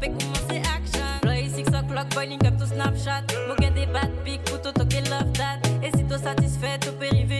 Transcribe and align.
Topé, 0.00 0.12
commencer 0.12 0.62
action. 0.76 1.20
Play 1.22 1.48
6 1.48 1.68
o'clock, 1.68 2.08
boiling 2.14 2.44
up 2.46 2.56
to 2.58 2.66
Snapchat. 2.66 3.22
Moquet 3.48 3.70
des 3.70 3.86
bad 3.86 4.10
pics, 4.24 4.48
photo, 4.48 4.72
toqué 4.72 5.00
love 5.02 5.32
that. 5.34 5.58
Et 5.82 5.90
si 5.96 6.04
toi 6.04 6.18
satisfait, 6.18 6.78
tout 6.78 6.92
périvé 6.92 7.39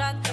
up 0.00 0.29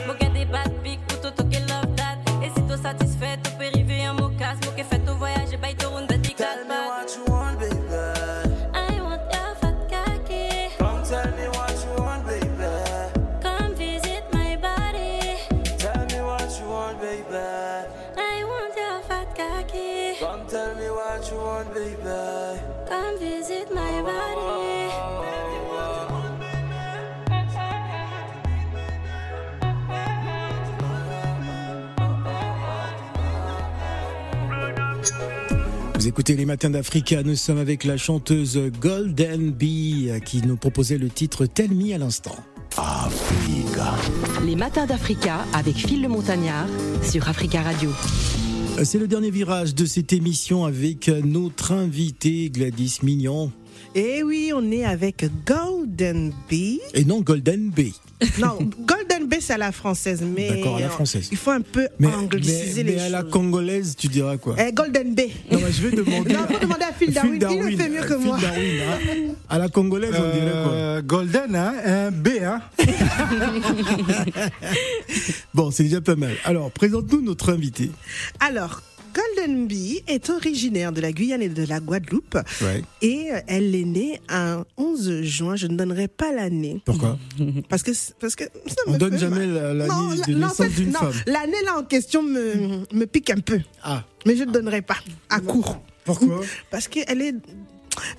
écoutez 36.17 36.35
les 36.35 36.45
matins 36.45 36.71
d'Africa, 36.71 37.21
nous 37.21 37.35
sommes 37.35 37.59
avec 37.59 37.83
la 37.83 37.95
chanteuse 37.95 38.59
Golden 38.81 39.51
Bee 39.51 40.07
euh, 40.09 40.17
qui 40.17 40.41
nous 40.41 40.57
proposait 40.57 40.97
le 40.97 41.09
titre 41.09 41.45
Tell 41.45 41.69
Me 41.69 41.93
à 41.93 41.99
l'instant. 41.99 42.35
Africa. 42.75 43.93
Les 44.43 44.55
matins 44.55 44.87
d'Africa 44.87 45.45
avec 45.53 45.75
Phil 45.75 46.01
le 46.01 46.07
Montagnard 46.07 46.65
sur 47.03 47.29
Africa 47.29 47.61
Radio. 47.61 47.91
Euh, 48.79 48.83
C'est 48.83 48.97
le 48.97 49.07
dernier 49.07 49.29
virage 49.29 49.75
de 49.75 49.85
cette 49.85 50.11
émission 50.11 50.65
avec 50.65 51.07
euh, 51.07 51.21
notre 51.23 51.71
invité 51.71 52.49
Gladys 52.49 52.97
Mignon. 53.03 53.51
Et 53.93 54.23
oui, 54.23 54.51
on 54.55 54.71
est 54.71 54.85
avec 54.85 55.23
Golden 55.45 56.33
Bee. 56.49 56.81
Et 56.95 57.05
non 57.05 57.21
Golden 57.21 57.69
Bee. 57.69 57.93
Non, 58.39 58.57
Golden 58.57 58.67
Bee, 58.87 59.06
c'est 59.41 59.53
à 59.53 59.57
la 59.57 59.71
française, 59.71 60.21
mais 60.23 60.49
D'accord, 60.49 60.77
à 60.77 60.81
la 60.81 60.89
française. 60.89 61.27
il 61.31 61.37
faut 61.37 61.51
un 61.51 61.61
peu 61.61 61.87
Mais, 61.99 62.07
angliciser 62.07 62.83
mais- 62.83 62.91
les 62.91 62.95
mais 62.97 63.01
à 63.03 63.09
la 63.09 63.21
choses. 63.21 63.31
congolaise, 63.31 63.95
tu 63.97 64.07
diras 64.07 64.37
quoi? 64.37 64.55
Eh, 64.59 64.71
Golden. 64.71 65.15
Non, 65.51 65.59
mais 65.63 65.71
je 65.71 65.87
vais 65.87 65.95
demander. 65.95 66.33
Non, 66.33 66.39
faut 66.47 66.59
demander 66.59 66.83
à 66.83 66.93
Phil 66.93 67.11
Darwin. 67.13 67.39
Il 67.51 67.59
le 67.71 67.77
fait 67.77 67.89
mieux 67.89 68.01
que 68.01 68.17
Phil 68.17 68.25
moi. 68.27 68.37
Darwin, 68.39 68.81
hein. 68.81 69.33
À 69.49 69.57
la 69.57 69.69
congolaise, 69.69 70.11
on 70.15 70.33
dirait 70.33 70.51
quoi? 70.63 70.71
Euh, 70.73 71.01
Golden, 71.01 71.55
hein, 71.55 71.73
un 71.85 72.11
B, 72.11 72.27
hein. 72.43 72.61
Bon, 75.53 75.71
c'est 75.71 75.83
déjà 75.83 76.01
pas 76.01 76.15
mal. 76.15 76.35
Alors, 76.43 76.71
présente-nous 76.71 77.21
notre 77.21 77.51
invité. 77.53 77.91
Alors, 78.39 78.81
Golden 79.17 79.67
Bee 79.67 80.03
est 80.07 80.29
originaire 80.29 80.91
de 80.91 81.01
la 81.01 81.11
Guyane 81.11 81.41
et 81.41 81.49
de 81.49 81.65
la 81.65 81.79
Guadeloupe. 81.79 82.37
Ouais. 82.61 82.83
Et 83.01 83.31
euh, 83.31 83.39
elle 83.47 83.73
est 83.73 83.83
née 83.85 84.21
un 84.29 84.63
11 84.77 85.21
juin. 85.23 85.55
Je 85.55 85.67
ne 85.67 85.75
donnerai 85.75 86.07
pas 86.07 86.31
l'année. 86.31 86.81
Pourquoi? 86.85 87.17
Parce 87.69 87.83
que, 87.83 87.91
parce 88.19 88.35
que 88.35 88.43
ça 88.43 88.75
On 88.87 88.91
me 88.93 88.97
donne 88.97 89.17
jamais 89.17 89.45
l'année 89.45 89.87
Non, 89.87 90.09
de 90.09 90.33
naissance 90.33 90.69
d'une 90.75 90.91
femme. 90.91 91.11
L'année 91.25 91.61
là 91.65 91.77
en 91.77 91.83
question 91.83 92.21
me, 92.23 92.83
me 92.93 93.05
pique 93.05 93.29
un 93.29 93.39
peu. 93.39 93.59
Ah, 93.83 94.03
Mais 94.25 94.35
je 94.35 94.43
ne 94.43 94.51
donnerai 94.51 94.81
pas. 94.81 94.97
À 95.29 95.39
court. 95.39 95.81
pourquoi? 96.05 96.41
Parce 96.69 96.87
qu'elle 96.87 97.21
est 97.21 97.35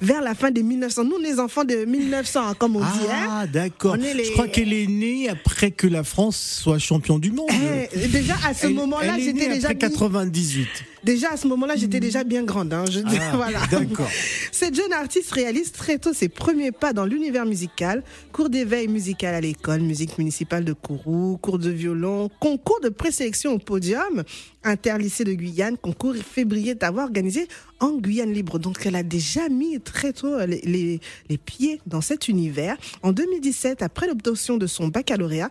vers 0.00 0.22
la 0.22 0.34
fin 0.34 0.50
des 0.50 0.62
1900. 0.62 1.05
Nous, 1.05 1.19
les 1.19 1.39
enfants 1.41 1.65
de 1.65 1.84
1900, 1.84 2.55
comme 2.59 2.77
on 2.77 2.81
dit. 2.81 2.87
Hein 3.11 3.27
Ah, 3.31 3.47
d'accord. 3.47 3.97
Les- 3.97 4.25
Je 4.25 4.33
crois 4.33 4.49
qu'elle 4.49 4.72
est 4.72 4.87
née 4.87 5.28
après 5.28 5.71
que 5.71 5.87
la 5.87 6.05
France 6.05 6.59
soit 6.62 6.78
champion 6.78 7.19
du 7.19 7.31
monde. 7.33 7.49
Eh, 7.93 8.09
déjà 8.09 8.34
à 8.47 8.55
ce 8.55 8.66
moment-là, 8.69 9.19
j'étais 9.19 9.49
déjà 9.49 9.69
après 9.69 9.75
bien- 9.75 9.89
98. 9.89 10.69
Déjà 11.04 11.31
à 11.32 11.36
ce 11.36 11.47
moment-là, 11.48 11.76
j'étais 11.76 12.00
déjà 12.00 12.25
bien 12.25 12.42
grande. 12.44 12.72
Hein, 12.72 12.84
je 12.91 13.00
Ah, 13.06 13.32
voilà. 13.36 13.60
d'accord. 13.70 14.09
Cette 14.53 14.75
jeune 14.75 14.92
artiste 14.92 15.31
réalise 15.32 15.72
très 15.72 15.98
tôt 15.98 16.12
ses 16.12 16.28
premiers 16.28 16.72
pas 16.72 16.92
dans 16.92 17.04
l'univers 17.04 17.47
musical. 17.47 18.03
Cours 18.32 18.50
d'éveil 18.50 18.88
musical 18.88 19.34
à 19.34 19.41
l'école, 19.41 19.81
musique 19.81 20.19
municipale 20.19 20.64
de 20.64 20.72
Kourou, 20.72 21.38
cours 21.41 21.59
de 21.59 21.70
violon, 21.70 22.28
concours 22.41 22.81
de 22.82 22.88
présélection 22.88 23.53
au 23.53 23.59
podium, 23.59 24.22
interlycée 24.64 25.25
de 25.25 25.32
Guyane, 25.32 25.76
concours 25.76 26.16
février 26.16 26.75
d'avoir 26.75 27.06
organisé 27.06 27.48
en 27.80 27.92
Guyane 27.97 28.32
libre. 28.32 28.59
Donc 28.59 28.84
elle 28.84 28.97
a 28.97 29.03
déjà 29.03 29.48
mis 29.48 29.80
très 29.80 30.12
tôt 30.12 30.38
les, 30.47 30.60
les, 30.62 31.00
les 31.28 31.38
pieds 31.38 31.80
dans 31.86 32.00
cet 32.00 32.28
univers. 32.28 32.76
En 33.03 33.12
2017, 33.12 33.82
après 33.82 34.06
l'obtention 34.09 34.56
de 34.56 34.66
son 34.66 34.88
baccalauréat, 34.88 35.48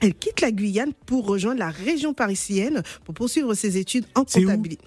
elle 0.00 0.14
quitte 0.14 0.40
la 0.40 0.50
Guyane 0.50 0.92
pour 1.06 1.26
rejoindre 1.26 1.58
la 1.60 1.70
région 1.70 2.14
parisienne 2.14 2.82
pour 3.04 3.14
poursuivre 3.14 3.54
ses 3.54 3.76
études 3.78 4.04
en 4.14 4.24
comptabilité. 4.24 4.84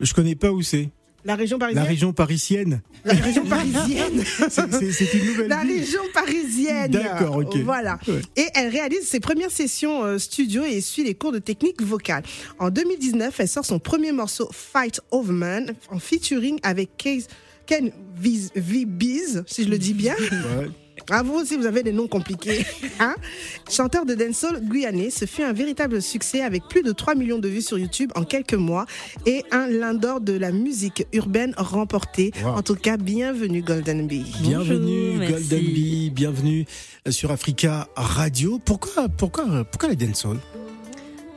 Je 0.00 0.12
connais 0.14 0.34
pas 0.34 0.50
où 0.52 0.62
c'est. 0.62 0.88
La 1.22 1.34
région 1.36 1.58
La 1.58 1.66
parisienne 1.66 1.86
région 1.86 2.12
parisienne. 2.14 2.80
La 3.04 3.12
région 3.12 3.44
parisienne 3.44 4.24
C'est- 4.48 5.14
une 5.14 5.26
nouvelle 5.26 5.48
La 5.48 5.62
ville. 5.64 5.80
région 5.80 6.00
parisienne. 6.14 6.90
D'accord, 6.92 7.36
ok. 7.36 7.58
Voilà. 7.58 7.98
Ouais. 8.08 8.22
Et 8.36 8.46
elle 8.54 8.70
réalise 8.70 9.02
ses 9.06 9.20
premières 9.20 9.50
sessions 9.50 10.02
euh, 10.02 10.16
studio 10.18 10.64
et 10.64 10.80
suit 10.80 11.04
les 11.04 11.14
cours 11.14 11.32
de 11.32 11.38
technique 11.38 11.82
vocale. 11.82 12.22
En 12.58 12.70
2019, 12.70 13.38
elle 13.38 13.48
sort 13.48 13.66
son 13.66 13.78
premier 13.78 14.12
morceau 14.12 14.48
Fight 14.50 15.02
Over 15.10 15.32
Man 15.32 15.74
en 15.90 15.98
featuring 15.98 16.58
avec 16.62 16.96
Case- 16.96 17.26
Ken 17.66 17.92
V-Biz, 18.16 19.44
si 19.46 19.64
je 19.64 19.68
le 19.68 19.76
dis 19.78 19.92
bien. 19.94 20.14
Ouais. 20.18 20.70
À 21.08 21.22
vous 21.22 21.34
aussi, 21.34 21.56
vous 21.56 21.66
avez 21.66 21.82
des 21.82 21.92
noms 21.92 22.06
compliqués. 22.08 22.64
Hein? 23.02 23.14
Chanteur 23.70 24.04
de 24.04 24.14
dancehall 24.14 24.60
guyanais, 24.62 25.08
ce 25.08 25.24
fut 25.24 25.42
un 25.42 25.54
véritable 25.54 26.02
succès 26.02 26.42
avec 26.42 26.64
plus 26.68 26.82
de 26.82 26.92
3 26.92 27.14
millions 27.14 27.38
de 27.38 27.48
vues 27.48 27.62
sur 27.62 27.78
YouTube 27.78 28.10
en 28.14 28.24
quelques 28.24 28.52
mois 28.54 28.84
et 29.24 29.42
un 29.52 29.66
l'un 29.68 29.94
de 29.94 30.32
la 30.32 30.52
musique 30.52 31.06
urbaine 31.14 31.54
remporté. 31.56 32.30
Wow. 32.44 32.50
En 32.50 32.62
tout 32.62 32.74
cas, 32.74 32.98
bienvenue 32.98 33.62
Golden 33.62 34.06
Bee. 34.06 34.24
Bienvenue 34.42 35.12
Bonjour, 35.16 35.30
Golden 35.30 35.58
merci. 35.62 35.72
Bee, 35.72 36.10
bienvenue 36.10 36.66
sur 37.08 37.30
Africa 37.30 37.88
Radio. 37.96 38.58
Pourquoi, 38.62 39.08
pourquoi, 39.08 39.64
pourquoi 39.64 39.88
la 39.88 39.94
dancehall? 39.94 40.36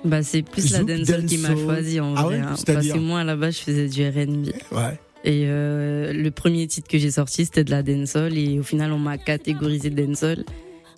Bah, 0.04 0.22
c'est 0.22 0.42
plus 0.42 0.70
la 0.72 0.84
dancehall 0.84 1.26
qui 1.26 1.38
m'a 1.38 1.56
choisi 1.56 2.00
en 2.02 2.14
Ah 2.18 2.24
vrai. 2.24 2.36
ouais, 2.36 2.42
hein. 2.42 2.56
Parce 2.66 2.88
que 2.88 2.98
moi, 2.98 3.22
à 3.22 3.24
la 3.24 3.38
base, 3.38 3.56
je 3.56 3.62
faisais 3.62 3.88
du 3.88 4.06
RB. 4.06 4.50
Ouais. 4.74 5.00
Et 5.24 5.44
euh, 5.46 6.12
le 6.14 6.32
premier 6.32 6.68
titre 6.68 6.88
que 6.90 6.98
j'ai 6.98 7.12
sorti, 7.12 7.46
c'était 7.46 7.64
de 7.64 7.72
la 7.72 7.82
dancehall. 7.84 8.38
Et 8.38 8.60
au 8.60 8.64
final, 8.64 8.92
on 8.92 9.00
m'a 9.00 9.18
catégorisé 9.18 9.90
dancehall. 9.90 10.44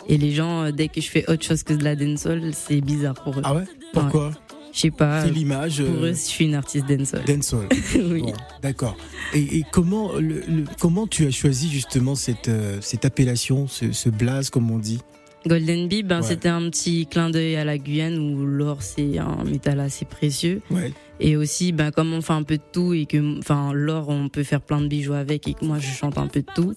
Et 0.08 0.18
les 0.18 0.32
gens, 0.32 0.64
euh, 0.64 0.72
dès 0.72 0.88
que 0.88 1.02
je 1.02 1.10
fais 1.10 1.30
autre 1.30 1.44
chose 1.46 1.64
que 1.64 1.74
de 1.74 1.84
la 1.84 1.96
dancehall, 1.96 2.52
c'est 2.54 2.82
bizarre 2.82 3.16
pour 3.16 3.38
eux. 3.38 3.42
Ah 3.44 3.56
ouais? 3.56 3.64
Pourquoi? 3.94 4.32
Je 4.74 4.80
sais 4.82 4.92
pas. 4.92 5.24
C'est 5.24 5.32
l'image 5.32 5.82
Pour 5.84 6.04
euh, 6.04 6.08
eux, 6.08 6.14
je 6.14 6.18
suis 6.20 6.46
une 6.46 6.56
artiste 6.56 6.86
dancehall. 6.88 7.24
dancehall. 7.26 7.68
oui. 7.96 8.22
Bon, 8.22 8.34
D'accord. 8.62 8.98
Et, 9.34 9.60
et 9.60 9.64
comment, 9.72 10.14
le, 10.14 10.42
le- 10.48 10.66
comment 10.82 11.08
tu 11.08 11.26
as 11.26 11.32
choisi 11.32 11.70
justement 11.70 12.14
cette, 12.16 12.50
euh, 12.50 12.80
cette 12.82 13.06
appellation, 13.06 13.68
ce, 13.68 13.92
ce 13.94 14.10
blaze, 14.10 14.50
comme 14.50 14.70
on 14.72 14.78
dit? 14.80 15.00
Golden 15.48 15.88
Bee, 15.88 16.04
ben, 16.04 16.22
Ouais. 16.22 16.28
c'était 16.28 16.50
un 16.50 16.70
petit 16.70 17.06
clin 17.08 17.30
d'œil 17.30 17.56
à 17.56 17.64
la 17.66 17.78
Guyane 17.78 18.18
où 18.18 18.46
l'or 18.46 18.82
c'est 18.82 19.18
un 19.20 19.44
métal 19.44 19.80
assez 19.80 20.06
précieux. 20.06 20.62
Ouais. 20.72 20.92
Et 21.20 21.38
aussi, 21.38 21.72
ben, 21.72 21.92
comme 21.92 22.14
on 22.14 22.22
fait 22.22 22.34
un 22.34 22.44
peu 22.44 22.58
de 22.58 22.64
tout 22.72 22.94
et 22.94 23.06
que, 23.06 23.40
enfin, 23.40 23.72
l'or, 23.74 24.10
on 24.10 24.28
peut 24.30 24.44
faire 24.44 24.62
plein 24.62 24.82
de 24.82 24.88
bijoux 24.88 25.14
avec 25.14 25.48
et 25.48 25.54
que 25.54 25.64
moi 25.64 25.80
je 25.80 25.88
chante 25.88 26.18
un 26.18 26.28
peu 26.28 26.42
de 26.42 26.48
tout, 26.56 26.74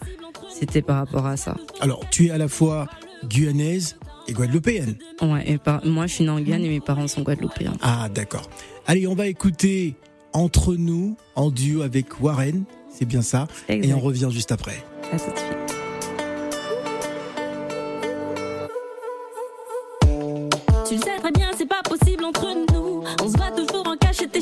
c'était 0.52 0.82
par 0.82 0.96
rapport 0.98 1.26
à 1.26 1.36
ça. 1.36 1.56
Alors, 1.80 2.08
tu 2.10 2.26
es 2.26 2.30
à 2.30 2.38
la 2.38 2.48
fois 2.48 2.86
guyanaise 3.28 3.96
et 4.28 4.32
guadeloupéenne. 4.32 4.96
Ouais, 5.22 5.42
et 5.50 5.58
par- 5.58 5.84
moi 5.84 6.06
je 6.06 6.14
suis 6.14 6.24
née 6.24 6.30
en 6.30 6.38
Guyane 6.40 6.62
et 6.64 6.68
mes 6.68 6.80
parents 6.80 7.08
sont 7.08 7.22
guadeloupéens. 7.22 7.72
Ah, 7.80 8.08
d'accord. 8.14 8.48
Allez, 8.86 9.06
on 9.06 9.14
va 9.14 9.26
écouter 9.26 9.96
Entre 10.34 10.74
nous 10.76 11.16
en 11.36 11.50
duo 11.50 11.80
avec 11.80 12.20
Warren. 12.20 12.64
C'est 12.90 13.06
bien 13.06 13.22
ça. 13.22 13.48
Et 13.70 13.72
Exact. 13.76 13.94
on 13.94 14.00
revient 14.00 14.28
juste 14.30 14.52
après. 14.52 14.84
À 15.10 15.18
tout 15.18 15.30
de 15.30 15.36
suite. 15.38 15.77
Tu 20.88 20.94
le 20.94 21.02
sais 21.02 21.18
très 21.18 21.32
bien, 21.32 21.50
c'est 21.54 21.66
pas 21.66 21.82
possible 21.82 22.24
entre 22.24 22.48
nous. 22.72 23.04
On 23.22 23.28
se 23.28 23.36
bat 23.36 23.50
toujours 23.50 23.86
en 23.86 23.96
cachette 23.96 24.34
et 24.34 24.40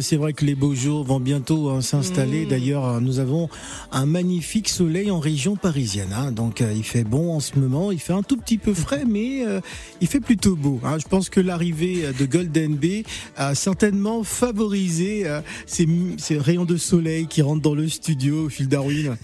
C'est 0.00 0.16
vrai 0.16 0.32
que 0.32 0.44
les 0.46 0.54
beaux 0.54 0.74
jours 0.74 1.04
vont 1.04 1.20
bientôt 1.20 1.68
hein, 1.70 1.82
s'installer. 1.82 2.46
D'ailleurs, 2.46 2.86
euh, 2.86 3.00
nous 3.00 3.18
avons 3.18 3.50
un 3.90 4.06
magnifique 4.06 4.68
soleil 4.68 5.10
en 5.10 5.20
région 5.20 5.56
parisienne. 5.56 6.14
hein. 6.16 6.32
Donc, 6.32 6.62
euh, 6.62 6.72
il 6.74 6.84
fait 6.84 7.04
bon 7.04 7.34
en 7.34 7.40
ce 7.40 7.58
moment. 7.58 7.92
Il 7.92 7.98
fait 8.00 8.14
un 8.14 8.22
tout 8.22 8.38
petit 8.38 8.56
peu 8.56 8.72
frais, 8.72 9.04
mais 9.06 9.44
euh, 9.46 9.60
il 10.00 10.06
fait 10.08 10.20
plutôt 10.20 10.56
beau. 10.56 10.80
hein. 10.84 10.96
Je 10.98 11.06
pense 11.06 11.28
que 11.28 11.40
l'arrivée 11.40 12.04
de 12.18 12.24
Golden 12.24 12.76
Bay 12.76 13.04
a 13.36 13.54
certainement 13.54 14.24
favorisé 14.24 15.26
euh, 15.26 15.40
ces, 15.66 15.86
ces 16.16 16.38
rayons 16.38 16.64
de 16.64 16.78
soleil 16.78 17.26
qui 17.26 17.42
rentrent 17.42 17.62
dans 17.62 17.74
le 17.74 17.88
studio, 17.88 18.48
Phil 18.48 18.68
Darwin. 18.68 19.16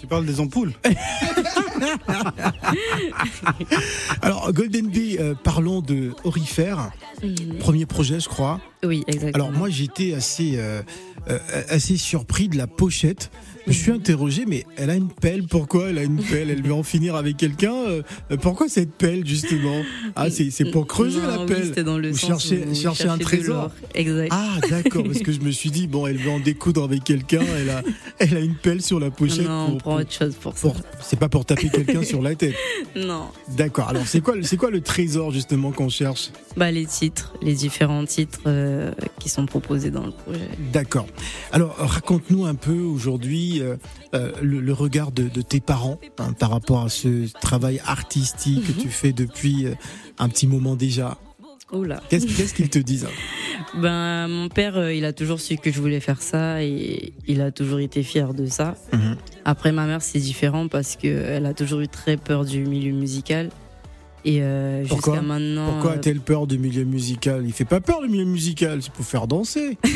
Tu 0.00 0.06
parles 0.06 0.26
des 0.26 0.40
ampoules 0.40 0.74
Alors, 4.22 4.52
Golden 4.52 4.88
Bay, 4.88 5.16
euh, 5.18 5.34
parlons 5.42 5.80
de 5.80 6.12
Orifère. 6.24 6.90
Mhm. 7.22 7.58
Premier 7.58 7.86
projet, 7.86 8.20
je 8.20 8.28
crois. 8.28 8.60
Oui, 8.84 9.02
exactement. 9.06 9.46
Alors 9.46 9.58
moi 9.58 9.68
j'étais 9.70 10.14
assez 10.14 10.54
euh, 10.56 10.82
euh, 11.30 11.38
assez 11.68 11.96
surpris 11.96 12.48
de 12.48 12.56
la 12.56 12.66
pochette. 12.66 13.30
Je 13.66 13.70
me 13.70 13.74
suis 13.74 13.92
interrogé, 13.92 14.44
mais 14.46 14.66
elle 14.76 14.90
a 14.90 14.94
une 14.94 15.08
pelle. 15.08 15.44
Pourquoi 15.44 15.88
elle 15.88 15.96
a 15.96 16.02
une 16.02 16.22
pelle? 16.22 16.50
Elle 16.50 16.62
veut 16.62 16.74
en 16.74 16.82
finir 16.82 17.14
avec 17.16 17.38
quelqu'un? 17.38 17.72
euh, 17.72 18.02
pourquoi 18.42 18.68
cette 18.68 18.92
pelle 18.92 19.26
justement? 19.26 19.80
Ah, 20.16 20.28
c'est 20.28 20.70
pour 20.70 20.86
creuser 20.86 21.18
Non, 21.22 21.28
la 21.28 21.46
pelle. 21.46 21.72
dans 21.82 21.96
le 21.96 22.10
Vous 22.10 22.18
sens 22.18 22.46
cherchez- 22.46 22.66
où 22.68 22.74
cherchez 22.74 23.08
un 23.08 23.16
trésor? 23.16 23.70
Exact. 23.94 24.28
Ah 24.32 24.58
d'accord, 24.68 25.04
parce 25.04 25.20
que 25.20 25.32
je 25.32 25.40
me 25.40 25.50
suis 25.50 25.70
dit 25.70 25.86
bon, 25.86 26.06
elle 26.06 26.18
veut 26.18 26.30
en 26.30 26.40
découdre 26.40 26.84
avec 26.84 27.04
quelqu'un. 27.04 27.40
Elle 27.58 27.70
a 27.70 27.82
elle 28.18 28.36
a 28.36 28.40
une 28.40 28.54
pelle 28.56 28.82
sur 28.82 29.00
la 29.00 29.10
pochette. 29.10 29.46
non, 29.48 29.62
on 29.64 29.68
pour- 29.70 29.78
prend 29.78 29.90
pour- 29.92 30.00
autre 30.02 30.12
chose 30.12 30.34
pour 30.34 30.58
ça. 30.58 30.68
c'est 31.00 31.18
pas 31.18 31.30
pour 31.30 31.46
taper 31.46 31.70
quelqu'un 31.70 32.02
sur 32.02 32.20
la 32.20 32.34
tête. 32.34 32.54
Non. 32.96 33.28
D'accord. 33.56 33.88
Alors 33.88 34.06
c'est 34.06 34.20
quoi 34.20 34.36
le- 34.36 34.42
c'est 34.42 34.56
quoi 34.58 34.70
le 34.70 34.80
trésor 34.82 35.30
justement 35.32 35.72
qu'on 35.72 35.88
cherche? 35.88 36.30
Bah, 36.56 36.70
les 36.70 36.84
titres, 36.86 37.32
les 37.42 37.54
différents 37.54 38.04
titres 38.04 38.40
euh, 38.46 38.73
qui 39.18 39.28
sont 39.28 39.46
proposés 39.46 39.90
dans 39.90 40.04
le 40.04 40.12
projet. 40.12 40.48
D'accord. 40.72 41.06
Alors, 41.52 41.74
raconte-nous 41.76 42.46
un 42.46 42.54
peu 42.54 42.78
aujourd'hui 42.78 43.60
euh, 43.60 43.76
euh, 44.14 44.32
le, 44.42 44.60
le 44.60 44.72
regard 44.72 45.12
de, 45.12 45.28
de 45.28 45.42
tes 45.42 45.60
parents 45.60 45.98
hein, 46.18 46.32
par 46.38 46.50
rapport 46.50 46.82
à 46.82 46.88
ce 46.88 47.30
travail 47.40 47.80
artistique 47.86 48.66
que 48.66 48.72
tu 48.80 48.88
fais 48.88 49.12
depuis 49.12 49.66
euh, 49.66 49.74
un 50.18 50.28
petit 50.28 50.46
moment 50.46 50.76
déjà. 50.76 51.18
Qu'est-ce 52.08 52.54
qu'ils 52.54 52.70
te 52.70 52.78
disent 52.78 53.06
hein? 53.06 53.08
Ben, 53.80 54.28
mon 54.28 54.48
père, 54.48 54.76
euh, 54.76 54.94
il 54.94 55.04
a 55.04 55.12
toujours 55.12 55.40
su 55.40 55.56
que 55.56 55.72
je 55.72 55.80
voulais 55.80 55.98
faire 55.98 56.22
ça 56.22 56.62
et 56.62 57.12
il 57.26 57.40
a 57.40 57.50
toujours 57.50 57.80
été 57.80 58.02
fier 58.02 58.32
de 58.32 58.46
ça. 58.46 58.76
Mhm. 58.92 59.16
Après, 59.44 59.72
ma 59.72 59.86
mère, 59.86 60.02
c'est 60.02 60.20
différent 60.20 60.68
parce 60.68 60.94
que 60.96 61.08
elle 61.08 61.46
a 61.46 61.54
toujours 61.54 61.80
eu 61.80 61.88
très 61.88 62.16
peur 62.16 62.44
du 62.44 62.60
milieu 62.60 62.92
musical. 62.92 63.50
Et 64.26 64.38
euh, 64.40 64.84
Pourquoi 64.88 65.14
jusqu'à 65.16 65.26
maintenant. 65.26 65.72
Pourquoi 65.72 65.90
euh, 65.90 65.94
a-t-elle 65.96 66.20
peur 66.20 66.46
du 66.46 66.58
milieu 66.58 66.84
musical? 66.84 67.42
Il 67.46 67.52
fait 67.52 67.66
pas 67.66 67.80
peur 67.80 68.00
le 68.00 68.08
milieu 68.08 68.24
musical, 68.24 68.80
c'est 68.82 68.90
pour 68.92 69.04
faire 69.04 69.26
danser. 69.26 69.76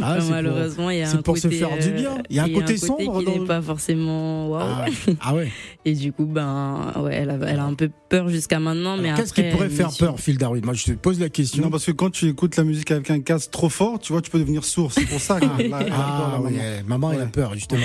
Ah, 0.00 0.16
pour- 0.20 0.30
malheureusement, 0.30 0.90
il 0.90 0.98
y 0.98 1.02
a 1.02 1.06
c'est 1.06 1.16
un 1.16 1.22
pour 1.22 1.34
côté, 1.34 1.50
se 1.50 1.54
faire 1.56 1.76
du 1.76 1.88
euh, 1.88 1.90
bien. 1.96 2.22
Il 2.30 2.36
y 2.36 2.38
a 2.38 2.44
un 2.44 2.46
il 2.46 2.54
côté 2.54 2.76
sombre 2.76 3.18
qui 3.18 3.24
dans 3.24 3.32
n'est 3.32 3.38
le- 3.40 3.44
pas 3.44 3.60
forcément 3.60 4.48
waouh. 4.48 4.62
Ah, 4.64 4.84
ah 5.20 5.34
ouais. 5.34 5.50
Et 5.84 5.94
du 5.94 6.12
coup, 6.12 6.24
ben, 6.26 6.92
ouais, 7.00 7.14
elle 7.16 7.30
a, 7.30 7.34
elle 7.48 7.58
a 7.58 7.64
un 7.64 7.74
peu 7.74 7.90
peur 8.08 8.28
jusqu'à 8.28 8.60
maintenant, 8.60 8.96
mais 8.96 9.12
Qu'est-ce 9.14 9.32
qui 9.32 9.42
pourrait 9.50 9.68
faire 9.68 9.90
peur, 9.98 10.20
Phil 10.20 10.38
Darwin? 10.38 10.64
Moi, 10.64 10.74
je 10.74 10.84
te 10.84 10.92
pose 10.92 11.18
la 11.18 11.28
question. 11.28 11.64
Non, 11.64 11.70
parce 11.70 11.84
que 11.86 11.90
quand 11.92 12.10
tu 12.10 12.28
écoutes 12.28 12.56
la 12.56 12.62
musique 12.64 12.90
avec 12.92 13.10
un 13.10 13.20
casque 13.20 13.50
trop 13.50 13.68
fort, 13.68 13.98
tu 13.98 14.12
vois, 14.12 14.22
tu 14.22 14.30
peux 14.30 14.38
devenir 14.38 14.64
sourd. 14.64 14.92
C'est 14.92 15.06
pour 15.06 15.20
ça 15.20 15.40
que 15.40 15.44
là, 15.68 15.80
Ah 15.92 16.38
maman. 16.40 16.50
maman, 16.86 17.12
elle 17.12 17.22
a 17.22 17.26
peur 17.26 17.54
justement. 17.54 17.82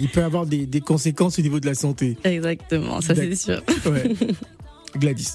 Il 0.00 0.08
peut 0.08 0.24
avoir 0.24 0.46
des, 0.46 0.66
des 0.66 0.80
conséquences 0.80 1.38
au 1.38 1.42
niveau 1.42 1.60
de 1.60 1.66
la 1.66 1.74
santé. 1.74 2.16
Exactement, 2.24 3.00
ça 3.00 3.14
c'est 3.14 3.34
sûr. 3.36 3.62
Gladys. 4.94 5.34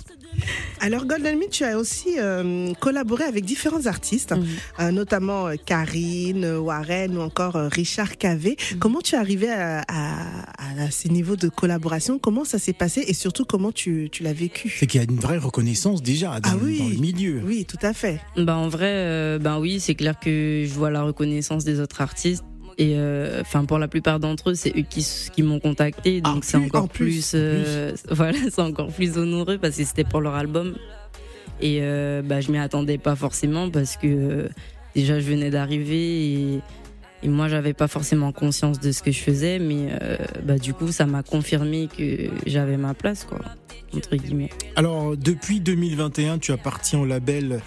Alors 0.79 1.05
Golden 1.05 1.37
Me, 1.37 1.49
tu 1.49 1.63
as 1.65 1.77
aussi 1.77 2.15
euh, 2.17 2.73
collaboré 2.79 3.25
avec 3.25 3.43
différents 3.45 3.85
artistes, 3.85 4.31
Mhm. 4.31 4.45
euh, 4.79 4.91
notamment 4.91 5.47
euh, 5.47 5.55
Karine, 5.63 6.45
Warren 6.57 7.17
ou 7.17 7.21
encore 7.21 7.53
Richard 7.53 8.17
Cavé. 8.17 8.55
Mhm. 8.73 8.79
Comment 8.79 9.01
tu 9.01 9.15
es 9.15 9.17
arrivé 9.17 9.49
à, 9.51 9.81
à- 9.87 10.43
à 10.79 10.89
ces 10.89 11.09
niveaux 11.09 11.35
de 11.35 11.49
collaboration? 11.49 12.17
Comment 12.17 12.45
ça 12.45 12.57
s'est 12.59 12.73
passé? 12.73 13.03
Et 13.07 13.13
surtout 13.13 13.45
comment 13.45 13.71
tu, 13.71 14.09
tu 14.11 14.23
l'as 14.23 14.33
vécu? 14.33 14.73
C'est 14.79 14.87
qu'il 14.87 15.01
y 15.01 15.05
a 15.05 15.07
une 15.11 15.19
vraie 15.19 15.37
reconnaissance 15.37 16.01
déjà 16.01 16.39
dans, 16.39 16.49
Ah 16.51 16.55
oui. 16.63 16.79
dans 16.79 16.87
le 16.89 16.95
milieu. 16.95 17.41
Oui, 17.45 17.65
tout 17.65 17.77
à 17.81 17.93
fait. 17.93 18.19
Bah 18.37 18.55
en 18.55 18.69
vrai, 18.69 18.87
euh, 18.91 19.37
ben 19.37 19.59
oui, 19.59 19.79
c'est 19.79 19.95
clair 19.95 20.15
que 20.19 20.63
je 20.65 20.73
vois 20.73 20.89
la 20.89 21.03
reconnaissance 21.03 21.65
des 21.65 21.79
autres 21.81 22.01
artistes. 22.01 22.43
Et 22.77 22.93
euh, 22.95 23.41
enfin, 23.41 23.65
pour 23.65 23.77
la 23.79 23.87
plupart 23.87 24.19
d'entre 24.19 24.51
eux, 24.51 24.55
c'est 24.55 24.73
eux 24.77 24.83
qui, 24.89 25.43
m'ont 25.43 25.59
contacté, 25.59 26.21
donc 26.21 26.37
Ah, 26.37 26.41
c'est 26.43 26.57
plus- 26.57 26.67
encore 26.67 26.83
en 26.83 26.87
plus, 26.87 27.05
plus, 27.05 27.31
euh, 27.35 27.93
voilà, 28.09 28.37
c'est 28.49 28.61
encore 28.61 28.87
plus 28.87 29.17
honoreux 29.17 29.57
parce 29.57 29.75
que 29.77 29.83
c'était 29.83 30.03
pour 30.03 30.21
leur 30.21 30.35
album. 30.35 30.75
Et 31.61 31.79
euh, 31.81 32.21
bah, 32.23 32.41
je 32.41 32.51
m'y 32.51 32.57
attendais 32.57 32.97
pas 32.97 33.15
forcément 33.15 33.69
parce 33.69 33.95
que 33.97 34.07
euh, 34.07 34.49
déjà 34.95 35.19
je 35.19 35.25
venais 35.27 35.51
d'arriver 35.51 36.31
et, 36.55 36.59
et 37.23 37.27
moi 37.27 37.47
j'avais 37.49 37.73
pas 37.73 37.87
forcément 37.87 38.31
conscience 38.31 38.79
de 38.79 38.91
ce 38.91 39.03
que 39.03 39.11
je 39.11 39.19
faisais, 39.19 39.59
mais 39.59 39.89
euh, 40.01 40.17
bah 40.43 40.57
du 40.57 40.73
coup 40.73 40.91
ça 40.91 41.05
m'a 41.05 41.21
confirmé 41.21 41.87
que 41.95 42.29
j'avais 42.47 42.77
ma 42.77 42.95
place, 42.95 43.25
quoi, 43.25 43.39
entre 43.95 44.15
guillemets. 44.15 44.49
Alors, 44.75 45.15
depuis 45.17 45.59
2021, 45.59 46.39
tu 46.39 46.51
appartiens 46.51 46.99
au 46.99 47.05
label 47.05 47.61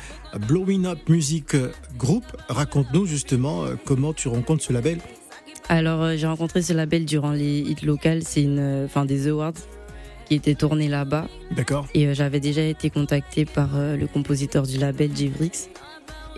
Blowing 0.48 0.86
Up 0.86 0.98
Music 1.08 1.56
Group. 1.98 2.24
Raconte-nous 2.48 3.06
justement 3.06 3.64
euh, 3.64 3.74
comment 3.84 4.12
tu 4.12 4.28
rencontres 4.28 4.62
ce 4.62 4.72
label. 4.72 4.98
Alors, 5.68 6.02
euh, 6.02 6.16
j'ai 6.16 6.26
rencontré 6.26 6.62
ce 6.62 6.72
label 6.72 7.04
durant 7.04 7.32
les 7.32 7.60
hits 7.60 7.84
locales. 7.84 8.22
C'est 8.22 8.42
une, 8.42 8.58
euh, 8.58 8.84
enfin, 8.84 9.04
des 9.04 9.28
awards 9.28 9.54
qui 10.26 10.34
étaient 10.34 10.54
tournés 10.54 10.88
là-bas. 10.88 11.28
D'accord 11.56 11.86
Et 11.94 12.06
euh, 12.06 12.14
j'avais 12.14 12.40
déjà 12.40 12.62
été 12.62 12.90
contactée 12.90 13.44
par 13.44 13.76
euh, 13.76 13.96
le 13.96 14.06
compositeur 14.06 14.66
du 14.66 14.78
label, 14.78 15.14
Jivrix. 15.14 15.68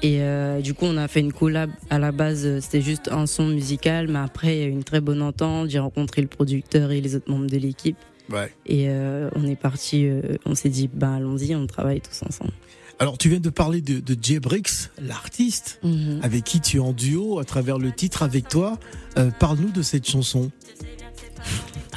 Et 0.02 0.20
euh, 0.20 0.60
du 0.60 0.74
coup, 0.74 0.84
on 0.84 0.96
a 0.96 1.08
fait 1.08 1.20
une 1.20 1.32
collab. 1.32 1.70
À 1.88 1.98
la 1.98 2.12
base, 2.12 2.60
c'était 2.60 2.82
juste 2.82 3.08
un 3.10 3.26
son 3.26 3.46
musical, 3.46 4.08
mais 4.08 4.18
après, 4.18 4.56
il 4.56 4.60
y 4.60 4.64
a 4.64 4.66
eu 4.66 4.70
une 4.70 4.84
très 4.84 5.00
bonne 5.00 5.22
entente. 5.22 5.70
J'ai 5.70 5.78
rencontré 5.78 6.20
le 6.20 6.28
producteur 6.28 6.90
et 6.90 7.00
les 7.00 7.16
autres 7.16 7.30
membres 7.30 7.46
de 7.46 7.56
l'équipe. 7.56 7.96
Ouais. 8.30 8.52
Et 8.66 8.88
euh, 8.88 9.30
on 9.36 9.46
est 9.46 9.56
parti, 9.56 10.06
euh, 10.06 10.20
on 10.44 10.54
s'est 10.54 10.68
dit, 10.68 10.88
bah 10.92 11.14
allons-y, 11.14 11.54
on 11.54 11.66
travaille 11.66 12.00
tous 12.00 12.22
ensemble. 12.26 12.52
Alors, 12.98 13.18
tu 13.18 13.28
viens 13.28 13.40
de 13.40 13.50
parler 13.50 13.82
de, 13.82 14.00
de 14.00 14.16
Jay 14.20 14.40
Brix, 14.40 14.88
l'artiste 15.00 15.78
Mhm. 15.82 16.20
avec 16.22 16.44
qui 16.44 16.60
tu 16.60 16.78
es 16.78 16.80
en 16.80 16.92
duo 16.92 17.38
à 17.38 17.44
travers 17.44 17.78
le 17.78 17.92
titre 17.92 18.22
avec 18.22 18.48
toi. 18.48 18.78
Euh, 19.18 19.30
Parle-nous 19.38 19.70
de 19.70 19.82
cette 19.82 20.08
chanson. 20.08 20.50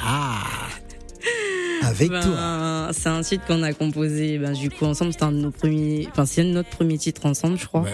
Ah 0.02 0.42
Avec 1.82 2.10
Ben, 2.10 2.20
toi. 2.20 2.88
C'est 2.92 3.08
un 3.08 3.22
titre 3.22 3.44
qu'on 3.46 3.62
a 3.62 3.72
composé, 3.72 4.38
ben, 4.38 4.52
du 4.52 4.70
coup 4.70 4.84
ensemble. 4.84 5.12
C'était 5.12 5.24
un 5.24 5.32
de 5.32 5.38
nos 5.38 5.50
premiers, 5.50 6.06
enfin 6.10 6.26
c'est 6.26 6.44
notre 6.44 6.70
premier 6.70 6.98
titre 6.98 7.26
ensemble, 7.26 7.58
je 7.58 7.66
crois. 7.66 7.82
Ouais. 7.82 7.90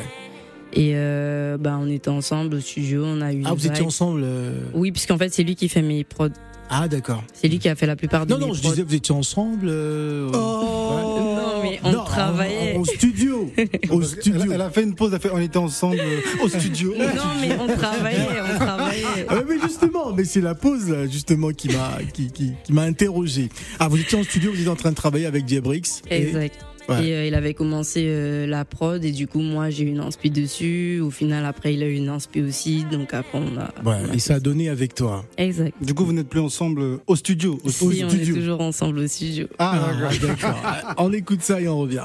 Et 0.72 0.92
euh, 0.94 1.56
ben 1.58 1.78
on 1.80 1.88
était 1.88 2.10
ensemble 2.10 2.56
au 2.56 2.60
studio, 2.60 3.04
on 3.04 3.20
a 3.20 3.32
eu. 3.32 3.42
Ah, 3.46 3.54
vous 3.54 3.66
étiez 3.66 3.84
ensemble 3.84 4.22
euh, 4.24 4.60
Oui, 4.74 4.92
puisqu'en 4.92 5.16
fait 5.16 5.32
c'est 5.32 5.42
lui 5.44 5.54
qui 5.54 5.68
fait 5.68 5.82
mes 5.82 6.04
prods. 6.04 6.28
Ah, 6.68 6.88
d'accord. 6.88 7.22
C'est 7.32 7.48
lui 7.48 7.58
qui 7.58 7.68
a 7.68 7.74
fait 7.76 7.86
la 7.86 7.96
plupart 7.96 8.26
de 8.26 8.32
Non, 8.34 8.38
non, 8.48 8.52
je 8.54 8.60
disais, 8.60 8.82
vous 8.82 8.94
étiez 8.94 9.14
ensemble. 9.14 9.68
euh, 9.68 10.28
Non, 10.30 11.62
mais 11.62 11.78
on 11.84 11.92
non, 11.92 12.04
travaillait. 12.04 12.76
Au 12.78 12.84
studio. 12.84 13.50
Au 13.90 14.02
studio. 14.02 14.40
Elle, 14.44 14.52
elle 14.52 14.60
a 14.60 14.70
fait 14.70 14.82
une 14.82 14.94
pause, 14.94 15.10
elle 15.10 15.16
a 15.16 15.20
fait, 15.20 15.30
on 15.32 15.38
était 15.38 15.56
ensemble 15.58 15.98
euh, 16.00 16.20
au 16.44 16.48
studio. 16.48 16.92
Non, 16.98 17.04
mais 17.40 17.50
on 17.60 17.66
travaillait, 17.76 18.26
on 18.54 18.58
travaillait. 18.58 19.26
Ah, 19.28 19.36
mais 19.48 19.56
justement, 19.62 20.12
mais 20.12 20.24
c'est 20.24 20.40
la 20.40 20.54
pause 20.54 20.88
là, 20.90 21.06
justement 21.06 21.50
qui 21.50 21.68
m'a 21.68 21.98
qui, 22.12 22.30
qui, 22.32 22.52
qui 22.64 22.72
m'a 22.72 22.82
interrogé. 22.82 23.48
Ah, 23.78 23.88
vous 23.88 23.98
étiez 24.00 24.18
en 24.18 24.22
studio, 24.24 24.50
vous 24.52 24.58
étiez 24.58 24.68
en 24.70 24.76
train 24.76 24.90
de 24.90 24.96
travailler 24.96 25.26
avec 25.26 25.48
Jay 25.48 25.60
Brix. 25.60 26.02
et- 26.10 26.22
Exact. 26.28 26.58
Ouais. 26.88 27.06
Et 27.06 27.14
euh, 27.14 27.26
il 27.26 27.34
avait 27.34 27.54
commencé 27.54 28.04
euh, 28.06 28.46
la 28.46 28.64
prod 28.64 29.04
et 29.04 29.12
du 29.12 29.26
coup 29.26 29.40
moi 29.40 29.70
j'ai 29.70 29.84
eu 29.84 29.88
une 29.88 30.00
inspi 30.00 30.30
dessus. 30.30 31.00
Au 31.00 31.10
final 31.10 31.44
après 31.44 31.74
il 31.74 31.82
a 31.82 31.86
eu 31.86 31.94
une 31.94 32.08
inspi 32.08 32.42
aussi 32.42 32.84
donc 32.90 33.12
après 33.14 33.38
on 33.38 33.58
a. 33.58 33.64
Ouais, 33.88 34.02
on 34.06 34.10
a 34.10 34.14
et 34.14 34.18
ça 34.18 34.36
a 34.36 34.40
donné 34.40 34.68
avec 34.68 34.94
toi. 34.94 35.24
Exact. 35.36 35.74
Du 35.80 35.94
coup, 35.94 36.04
vous 36.04 36.12
n'êtes 36.12 36.28
plus 36.28 36.40
ensemble 36.40 36.80
euh, 36.80 37.00
au 37.06 37.16
studio. 37.16 37.58
Au 37.64 37.70
Si, 37.70 38.04
on 38.04 38.08
est 38.08 38.24
toujours 38.24 38.60
ensemble 38.60 38.98
au 38.98 39.06
studio. 39.06 39.46
Ah, 39.58 39.90
d'accord. 40.20 40.94
On 40.98 41.12
écoute 41.12 41.42
ça 41.42 41.60
et 41.60 41.68
on 41.68 41.78
revient. 41.78 42.04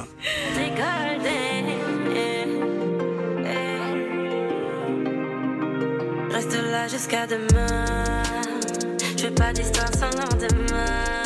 Reste 6.32 6.58
là 6.72 6.88
jusqu'à 6.88 7.28
demain. 7.28 8.24
Je 9.18 9.28
pas 9.28 9.54
d'histoire 9.54 9.94
sans 9.94 10.10
lendemain. 10.10 11.21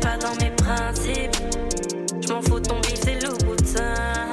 Pas 0.00 0.16
dans 0.16 0.34
mes 0.36 0.50
principes. 0.50 1.36
Je 2.20 2.32
m'en 2.32 2.42
fous 2.42 2.60
de 2.60 2.68
ton 2.68 2.80
bif, 2.80 2.98
c'est 3.02 3.20
le 3.22 3.30
boutin. 3.44 3.94
Oublie 3.94 4.29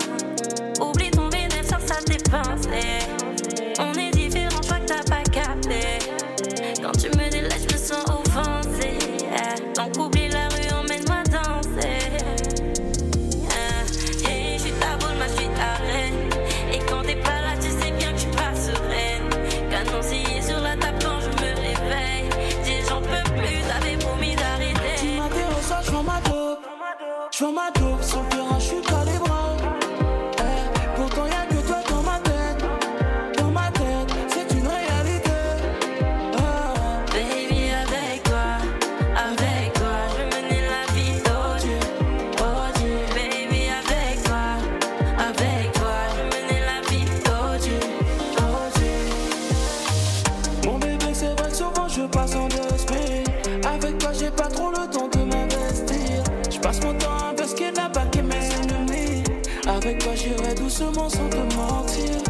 mentir. 61.68 62.22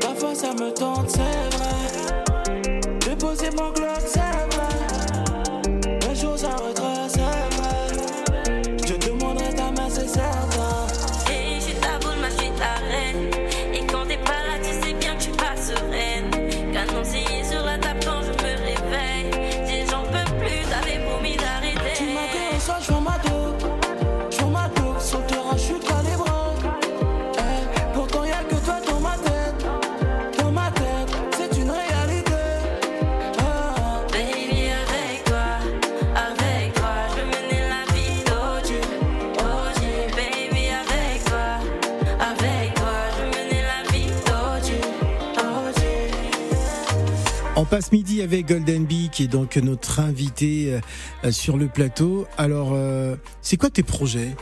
Parfois, 0.00 0.34
ça 0.34 0.52
me 0.54 0.70
tente, 0.72 1.10
c'est 1.10 1.56
vrai. 1.56 2.80
De 3.06 3.14
poser 3.14 3.50
mon 3.56 3.70
glock, 3.72 3.87
On 47.58 47.64
passe 47.64 47.90
midi 47.90 48.22
avec 48.22 48.46
Golden 48.46 48.84
Bee 48.84 49.08
qui 49.10 49.24
est 49.24 49.28
donc 49.28 49.56
notre 49.56 49.98
invité 49.98 50.78
euh, 51.24 51.32
sur 51.32 51.56
le 51.56 51.66
plateau. 51.66 52.24
Alors, 52.36 52.70
euh, 52.72 53.16
c'est 53.42 53.56
quoi 53.56 53.68
tes 53.68 53.82
projets? 53.82 54.36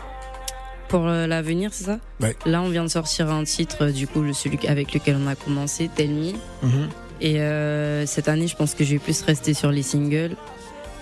Pour 0.89 1.07
euh, 1.07 1.27
l'avenir 1.27 1.71
c'est 1.73 1.85
ça? 1.85 1.99
Ouais. 2.21 2.37
Là 2.45 2.61
on 2.61 2.69
vient 2.69 2.85
de 2.85 2.91
sortir 2.91 3.31
un 3.31 3.43
titre 3.45 3.87
du 3.87 4.07
coup 4.07 4.35
celui 4.35 4.69
avec 4.69 4.93
lequel 4.93 5.17
on 5.19 5.27
a 5.29 5.35
commencé, 5.35 5.89
Tell 5.89 6.11
Me. 6.11 6.33
Mhm. 6.63 6.89
Et 7.23 7.41
euh, 7.41 8.05
cette 8.05 8.29
année, 8.29 8.49
je 8.49 8.55
pense 8.55 8.75
que 8.75 8.85
je 8.85 8.93
vais 8.93 8.99
plus 8.99 9.23
rester 9.23 9.55
sur 9.55 9.71
les 9.71 9.83
singles. 9.83 10.37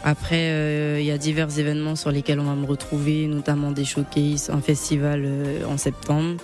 Après, 0.05 0.51
euh, 0.51 1.01
il 1.01 1.07
y 1.07 1.11
a 1.11 1.19
divers 1.19 1.59
événements 1.59 1.97
sur 1.97 2.13
lesquels 2.13 2.39
on 2.39 2.45
va 2.45 2.55
me 2.55 2.67
retrouver, 2.67 3.27
notamment 3.27 3.73
des 3.73 3.85
showcases, 3.85 4.51
un 4.51 4.61
festival 4.61 5.25
euh, 5.27 5.65
en 5.67 5.79
septembre. 5.79 6.37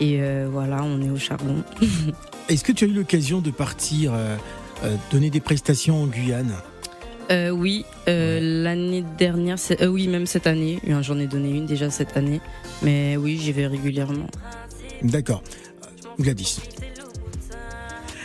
Et 0.00 0.20
voilà, 0.52 0.84
on 0.84 1.00
est 1.00 1.10
au 1.10 1.16
charbon. 1.16 1.64
Est-ce 2.48 2.62
que 2.62 2.70
tu 2.70 2.84
as 2.84 2.86
eu 2.86 2.92
l'occasion 2.92 3.40
de 3.40 3.50
partir 3.50 4.12
donner 5.10 5.30
des 5.30 5.40
prestations 5.40 6.02
en 6.02 6.06
Guyane 6.06 6.52
Euh, 7.30 7.50
oui, 7.50 7.84
euh, 8.08 8.40
l'année 8.62 9.04
dernière, 9.18 9.58
c'est- 9.58 9.82
euh, 9.82 9.86
oui, 9.88 10.08
même 10.08 10.24
cette 10.26 10.46
année. 10.46 10.78
Euh, 10.88 11.02
J'en 11.02 11.18
ai 11.18 11.26
donné 11.26 11.50
une 11.50 11.66
déjà 11.66 11.90
cette 11.90 12.16
année. 12.16 12.40
Mais 12.82 13.16
oui, 13.18 13.38
j'y 13.38 13.52
vais 13.52 13.66
régulièrement. 13.66 14.26
D'accord. 15.02 15.42
Euh, 15.82 16.22
Gladys. 16.22 16.58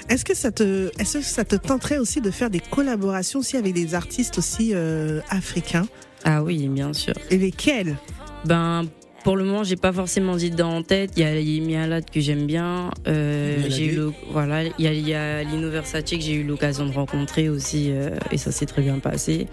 Est-ce 0.09 0.25
que 0.25 0.33
ça 0.35 0.51
te, 0.51 0.89
est-ce 0.99 1.17
que 1.19 1.23
ça 1.23 1.43
te 1.45 1.55
tenterait 1.55 1.97
aussi 1.97 2.21
de 2.21 2.29
faire 2.31 2.49
des 2.49 2.59
collaborations 2.59 3.39
aussi 3.39 3.57
avec 3.57 3.73
des 3.73 3.93
artistes 3.95 4.37
aussi 4.37 4.71
euh, 4.73 5.21
africains? 5.29 5.87
Ah 6.23 6.43
oui, 6.43 6.67
bien 6.67 6.93
sûr. 6.93 7.13
Et 7.29 7.37
lesquels? 7.37 7.97
Ben, 8.45 8.85
pour 9.23 9.37
le 9.37 9.43
moment, 9.45 9.63
j'ai 9.63 9.75
pas 9.75 9.93
forcément 9.93 10.35
d'idée 10.35 10.63
en 10.63 10.83
tête. 10.83 11.11
Il 11.15 11.21
y 11.23 11.25
a 11.25 11.39
Yemi 11.39 11.75
Alade 11.75 12.09
que 12.09 12.19
j'aime 12.19 12.45
bien. 12.45 12.91
Euh, 13.07 13.63
j'ai 13.69 13.85
eu 13.85 13.95
le- 13.95 14.13
voilà, 14.31 14.63
il 14.63 14.71
y 14.79 14.87
a, 14.87 14.93
il 14.93 15.07
y 15.07 15.13
a 15.13 15.43
Lino 15.43 15.69
Versace 15.69 16.03
que 16.03 16.19
j'ai 16.19 16.33
eu 16.33 16.43
l'occasion 16.43 16.85
de 16.85 16.91
rencontrer 16.93 17.47
aussi, 17.49 17.89
euh, 17.91 18.09
et 18.31 18.37
ça 18.37 18.51
s'est 18.51 18.65
très 18.65 18.81
bien 18.81 18.99
passé. 18.99 19.47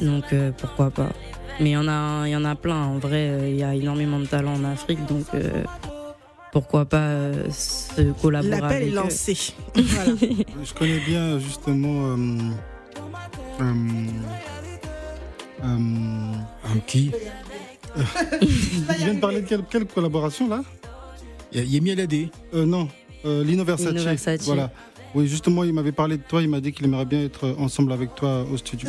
Donc 0.00 0.24
euh, 0.32 0.50
pourquoi 0.56 0.90
pas. 0.90 1.10
Mais 1.60 1.70
il 1.70 1.72
y 1.72 1.76
en 1.76 1.88
a, 1.88 2.26
il 2.26 2.30
y 2.30 2.36
en 2.36 2.44
a 2.44 2.54
plein. 2.54 2.82
En 2.84 2.98
vrai, 2.98 3.28
euh, 3.30 3.48
il 3.48 3.56
y 3.56 3.62
a 3.64 3.74
énormément 3.74 4.18
de 4.20 4.26
talent 4.26 4.54
en 4.54 4.64
Afrique, 4.64 5.04
donc 5.06 5.26
euh, 5.34 5.62
pourquoi 6.52 6.84
pas 6.84 6.98
euh, 7.08 7.50
se 7.50 8.02
collaborer 8.20 8.60
L'appel 8.60 8.82
est 8.84 8.90
lancé. 8.90 9.52
voilà. 9.74 10.12
Je 10.64 10.74
connais 10.74 11.00
bien 11.00 11.38
justement. 11.38 12.08
euh, 12.16 12.16
euh, 13.60 13.74
euh, 15.64 15.66
Un 15.66 16.78
qui? 16.86 17.10
il 18.42 18.96
vient 18.96 19.14
de 19.14 19.20
parler 19.20 19.40
de 19.42 19.46
quelle, 19.46 19.62
quelle 19.70 19.86
collaboration 19.86 20.48
là? 20.48 20.62
Il 21.52 21.58
y 21.58 21.62
a 21.62 21.64
Yemi 21.64 21.92
Alade. 21.92 22.28
euh, 22.54 22.66
Non, 22.66 22.88
euh, 23.24 23.42
Lino 23.44 23.64
Versace. 23.64 23.88
Lino 23.88 24.02
Versace. 24.04 24.42
Voilà. 24.42 24.70
Oui, 25.14 25.26
justement, 25.26 25.64
il 25.64 25.72
m'avait 25.72 25.92
parlé 25.92 26.18
de 26.18 26.22
toi. 26.22 26.42
Il 26.42 26.48
m'a 26.50 26.60
dit 26.60 26.72
qu'il 26.72 26.84
aimerait 26.84 27.06
bien 27.06 27.22
être 27.24 27.54
ensemble 27.58 27.92
avec 27.92 28.14
toi 28.14 28.44
au 28.52 28.56
studio. 28.58 28.88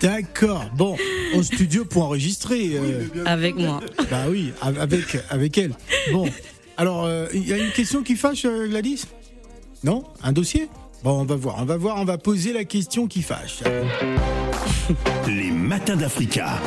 D'accord. 0.00 0.64
Bon, 0.76 0.96
au 1.34 1.42
studio 1.42 1.84
pour 1.84 2.04
enregistrer. 2.04 2.72
euh, 2.74 3.04
Avec 3.26 3.56
moi. 3.56 3.80
bah 4.10 4.24
oui, 4.30 4.52
av- 4.62 4.78
avec, 4.80 5.18
avec 5.30 5.58
elle. 5.58 5.72
Bon, 6.12 6.26
alors, 6.76 7.04
euh, 7.04 7.26
il 7.34 7.46
y 7.46 7.52
a 7.52 7.58
une 7.58 7.70
question 7.72 8.02
qui 8.02 8.16
fâche, 8.16 8.46
Gladys? 8.46 9.04
Non? 9.84 10.04
Un 10.22 10.32
dossier? 10.32 10.68
Bon, 11.04 11.20
on 11.20 11.24
va 11.24 11.36
voir, 11.36 11.56
on 11.60 11.64
va 11.64 11.76
voir, 11.76 11.96
on 11.98 12.04
va 12.04 12.16
poser 12.18 12.52
la 12.52 12.64
question 12.64 13.06
qui 13.06 13.22
fâche. 13.22 13.60
Les 15.26 15.50
matins 15.50 15.96
d'Africa. 15.96 16.58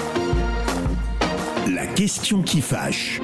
La 1.69 1.85
question 1.85 2.41
qui 2.41 2.61
fâche. 2.61 3.19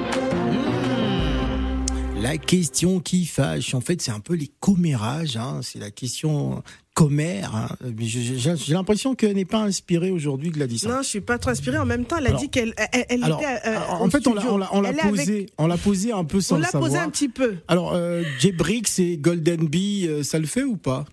La 2.20 2.38
question 2.38 3.00
qui 3.00 3.26
fâche, 3.26 3.74
en 3.74 3.80
fait, 3.80 4.00
c'est 4.00 4.10
un 4.10 4.20
peu 4.20 4.34
les 4.34 4.50
commérages. 4.60 5.36
Hein. 5.36 5.60
C'est 5.62 5.78
la 5.78 5.90
question 5.90 6.62
commère. 6.94 7.54
Hein. 7.54 7.68
J'ai 7.98 8.72
l'impression 8.72 9.14
qu'elle 9.14 9.34
n'est 9.34 9.44
pas 9.44 9.62
inspirée 9.62 10.10
aujourd'hui, 10.10 10.50
Gladys. 10.50 10.82
Non, 10.88 11.02
je 11.02 11.08
suis 11.08 11.20
pas 11.20 11.38
trop 11.38 11.50
inspirée. 11.50 11.78
En 11.78 11.84
même 11.86 12.04
temps, 12.04 12.16
elle 12.18 12.26
a 12.26 12.28
Alors- 12.30 12.40
dit 12.40 12.48
qu'elle 12.48 12.74
elle, 12.92 13.04
elle 13.08 13.24
Alors, 13.24 13.40
était. 13.40 13.68
euh, 13.68 13.78
en 13.90 14.08
fait, 14.10 14.26
on 14.26 14.34
l'a- 14.34 14.40
studio. 14.40 14.54
on 14.54 14.58
l'a 14.58 14.68
on 14.72 14.80
l'a 14.80 14.90
est 14.90 15.00
avec- 15.00 15.10
posé, 15.10 15.46
on 15.58 15.66
l'a 15.66 15.76
posé 15.76 16.12
un 16.12 16.24
peu 16.24 16.40
sans 16.40 16.54
On 16.54 16.58
le 16.58 16.62
l'a 16.64 16.68
savoir. 16.70 16.90
posé 16.90 17.00
un 17.00 17.10
petit 17.10 17.28
peu. 17.28 17.56
Alors, 17.68 17.92
euh, 17.94 18.22
J-Brix 18.38 18.98
et 18.98 19.18
Golden 19.18 19.66
Bee, 19.68 20.06
euh, 20.08 20.22
ça 20.22 20.38
le 20.38 20.46
fait 20.46 20.62
ou 20.64 20.76
pas? 20.76 21.04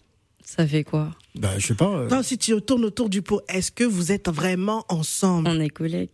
Ça 0.45 0.67
fait 0.67 0.83
quoi? 0.83 1.09
Bah, 1.35 1.49
je 1.57 1.67
sais 1.67 1.73
pas. 1.75 1.87
euh, 1.89 2.09
Non, 2.09 2.21
si 2.21 2.37
tu 2.37 2.59
tournes 2.61 2.85
autour 2.85 3.09
du 3.09 3.21
pot, 3.21 3.41
est-ce 3.49 3.71
que 3.71 3.83
vous 3.83 4.11
êtes 4.11 4.29
vraiment 4.29 4.85
ensemble? 4.89 5.49
On 5.49 5.59
est 5.59 5.69
collègues. 5.69 6.09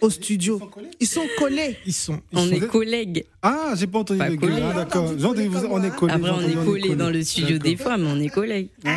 Au 0.00 0.10
studio 0.10 0.60
Ils 1.00 1.06
sont 1.06 1.26
collés. 1.38 1.76
Ils 1.86 1.92
sont. 1.92 2.20
ils 2.32 2.38
On 2.38 2.46
sont- 2.48 2.52
est 2.54 2.66
collègues. 2.66 3.24
Ah, 3.42 3.72
j'ai 3.76 3.86
pas 3.86 4.00
entendu 4.00 4.18
Pas 4.18 4.28
le 4.28 4.36
collés. 4.36 4.62
Ah, 4.62 4.72
d'accord. 4.74 5.12
J'ai 5.18 5.24
entendu, 5.24 5.48
vous- 5.48 5.66
on 5.70 5.82
est 5.82 5.90
collés. 5.94 6.12
Après, 6.14 6.30
on 6.30 6.40
est 6.40 6.64
collés 6.64 6.94
dans 6.94 7.10
le 7.10 7.22
studio 7.22 7.58
des 7.58 7.76
fois, 7.76 7.96
mais 7.96 8.06
on 8.08 8.20
est 8.20 8.28
collègues. 8.28 8.68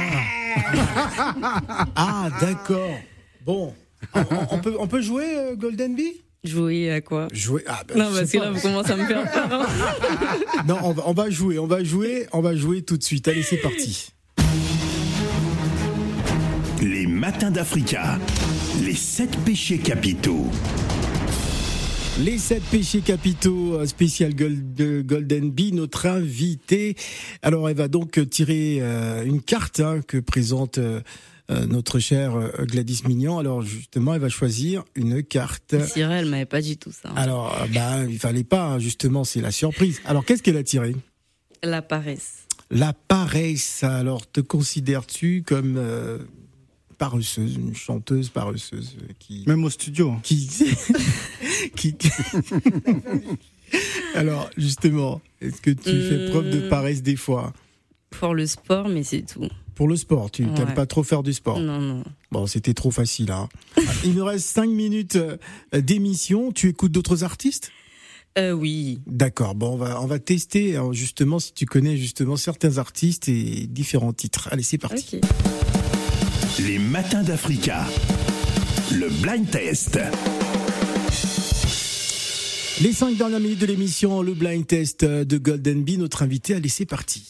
Ah, 1.96 2.30
d'accord. 2.42 2.90
Bon. 3.46 3.74
On, 4.14 4.20
on- 4.20 4.48
on 4.52 4.58
peut, 4.60 4.76
on 4.80 4.88
peut 4.88 5.02
jouer 5.02 5.26
euh, 5.38 5.56
Golden 5.56 5.96
Bee? 5.96 6.22
Jouer 6.44 6.92
à 6.92 7.02
quoi? 7.02 7.28
Jouer. 7.34 7.64
Ah, 7.68 7.82
bah, 7.88 7.96
Non, 7.96 8.06
parce 8.14 8.32
que 8.32 8.38
là, 8.38 8.52
vous 8.52 8.60
commencez 8.62 8.92
à 8.92 8.96
me 8.98 9.06
faire 9.06 9.32
peur. 9.32 9.50
hein. 9.52 9.66
Non, 10.68 10.78
on 10.84 10.94
va, 10.94 11.04
on 11.08 11.14
va 11.14 11.30
jouer, 11.30 11.60
on 11.60 11.68
va 11.68 11.84
jouer, 11.84 12.28
on 12.34 12.42
va 12.42 12.56
jouer 12.56 12.82
tout 12.84 12.98
de 12.98 13.04
suite. 13.04 13.28
Allez, 13.28 13.44
c'est 13.44 13.58
parti. 13.58 14.10
Les 16.82 17.08
matins 17.08 17.52
d'Africa. 17.52 18.18
Les 18.84 18.96
sept 18.96 19.36
péchés 19.46 19.78
capitaux. 19.80 20.46
Les 22.20 22.38
sept 22.38 22.64
péchés 22.64 23.02
capitaux 23.02 23.86
spécial 23.86 24.34
Gold- 24.34 24.74
de 24.74 25.02
Golden 25.02 25.52
Bee, 25.52 25.72
notre 25.72 26.06
invité. 26.08 26.96
Alors, 27.42 27.70
elle 27.70 27.76
va 27.78 27.88
donc 27.88 28.20
tirer 28.30 28.80
euh, 28.82 29.24
une 29.26 29.42
carte 29.42 29.80
hein, 29.80 30.02
que 30.08 30.18
présente 30.18 30.78
euh, 30.78 31.02
euh, 31.52 31.66
notre 31.68 32.00
chère 32.00 32.34
Gladys 32.66 33.02
Mignon. 33.08 33.40
Alors, 33.40 33.62
justement, 33.62 34.14
elle 34.14 34.22
va 34.22 34.30
choisir 34.30 34.84
une 34.96 35.24
carte. 35.24 35.76
Cyril, 35.86 36.18
elle 36.18 36.26
m'avait 36.26 36.46
pas 36.46 36.62
dit 36.62 36.78
tout 36.78 36.92
ça. 36.92 37.10
hein. 37.10 37.14
Alors, 37.16 37.56
bah, 37.74 38.04
il 38.08 38.20
fallait 38.20 38.44
pas, 38.44 38.66
hein, 38.66 38.80
justement, 38.80 39.24
c'est 39.24 39.42
la 39.42 39.52
surprise. 39.52 40.00
Alors, 40.06 40.26
qu'est-ce 40.26 40.42
qu'elle 40.44 40.58
a 40.58 40.64
tiré? 40.64 40.96
La 41.64 41.82
paresse. 41.82 42.44
La 42.70 42.94
paresse. 42.94 43.84
Alors, 43.84 44.30
te 44.30 44.42
considères-tu 44.42 45.44
comme 45.46 45.76
euh, 45.78 46.18
paresseuse, 46.98 47.56
une 47.56 47.76
chanteuse 47.76 48.30
paresseuse 48.30 48.98
euh, 49.02 49.14
qui 49.20 49.44
Même 49.48 49.64
au 49.64 49.70
studio. 49.70 50.16
qui, 50.24 50.48
qui... 51.76 51.96
Alors, 54.16 54.50
justement, 54.58 55.22
est-ce 55.42 55.62
que 55.62 55.72
tu 55.72 56.02
fais 56.02 56.30
preuve 56.32 56.50
de 56.50 56.70
paresse 56.70 57.04
des 57.04 57.16
fois? 57.16 57.54
Pour 58.10 58.34
le 58.34 58.48
sport, 58.48 58.88
mais 58.90 59.04
c'est 59.04 59.22
tout. 59.24 59.48
Pour 59.76 59.88
le 59.88 59.96
sport, 59.96 60.32
tu 60.32 60.44
n'aimes 60.44 60.58
Ouais. 60.70 60.74
pas 60.74 60.86
trop 60.86 61.04
faire 61.04 61.22
du 61.22 61.34
sport? 61.34 61.60
Non, 61.60 61.80
non. 61.80 62.04
Bon, 62.32 62.48
c'était 62.48 62.74
trop 62.74 62.90
facile. 62.90 63.32
Hein. 63.32 63.48
Il 64.04 64.16
nous 64.16 64.26
reste 64.26 64.48
5 64.48 64.70
minutes 64.70 65.18
euh, 65.18 65.38
d'émission. 65.82 66.52
Tu 66.52 66.70
écoutes 66.70 66.92
d'autres 66.94 67.24
artistes? 67.24 67.72
Euh, 68.40 68.52
oui. 68.54 69.00
D'accord. 69.06 69.54
Bon, 69.56 69.74
on 69.74 69.78
va, 69.78 70.02
on 70.02 70.06
va 70.08 70.20
tester 70.20 70.76
alors, 70.76 70.94
justement 70.94 71.40
si 71.40 71.54
tu 71.54 71.66
connais 71.66 71.98
justement 71.98 72.38
certains 72.38 72.78
artistes 72.78 73.28
et 73.30 73.68
différents 73.68 74.14
titres. 74.14 74.48
Allez, 74.52 74.64
c'est 74.64 74.78
parti. 74.78 75.18
Ok. 75.18 75.97
Les 76.60 76.80
matins 76.80 77.24
d'Africa. 77.24 77.86
Le 78.92 79.10
blind 79.22 79.50
test. 79.50 80.00
Les 82.82 82.94
5 82.94 83.16
dernières 83.18 83.40
minutes 83.40 83.60
de 83.60 83.66
l'émission, 83.66 84.22
le 84.22 84.34
blind 84.34 84.66
test 84.66 85.04
de 85.06 85.38
Golden 85.38 85.84
Bee. 85.84 85.98
Notre 85.98 86.24
invité, 86.24 86.56
allez, 86.56 86.70
c'est 86.70 86.86
parti. 86.86 87.28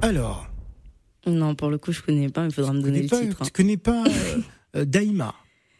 Alors, 0.00 0.46
Non, 1.26 1.54
pour 1.54 1.70
le 1.70 1.78
coup, 1.78 1.92
je 1.92 2.02
connais 2.02 2.28
pas, 2.28 2.42
mais 2.42 2.48
il 2.48 2.54
faudra 2.54 2.72
me 2.72 2.82
donner 2.82 3.02
le 3.02 3.08
pas, 3.08 3.20
titre. 3.20 3.36
hein. 3.40 3.44
tu 3.44 3.52
connais 3.52 3.76
pas 3.76 4.02
euh, 4.04 4.38
euh, 4.76 4.84
Daïma? 4.84 5.34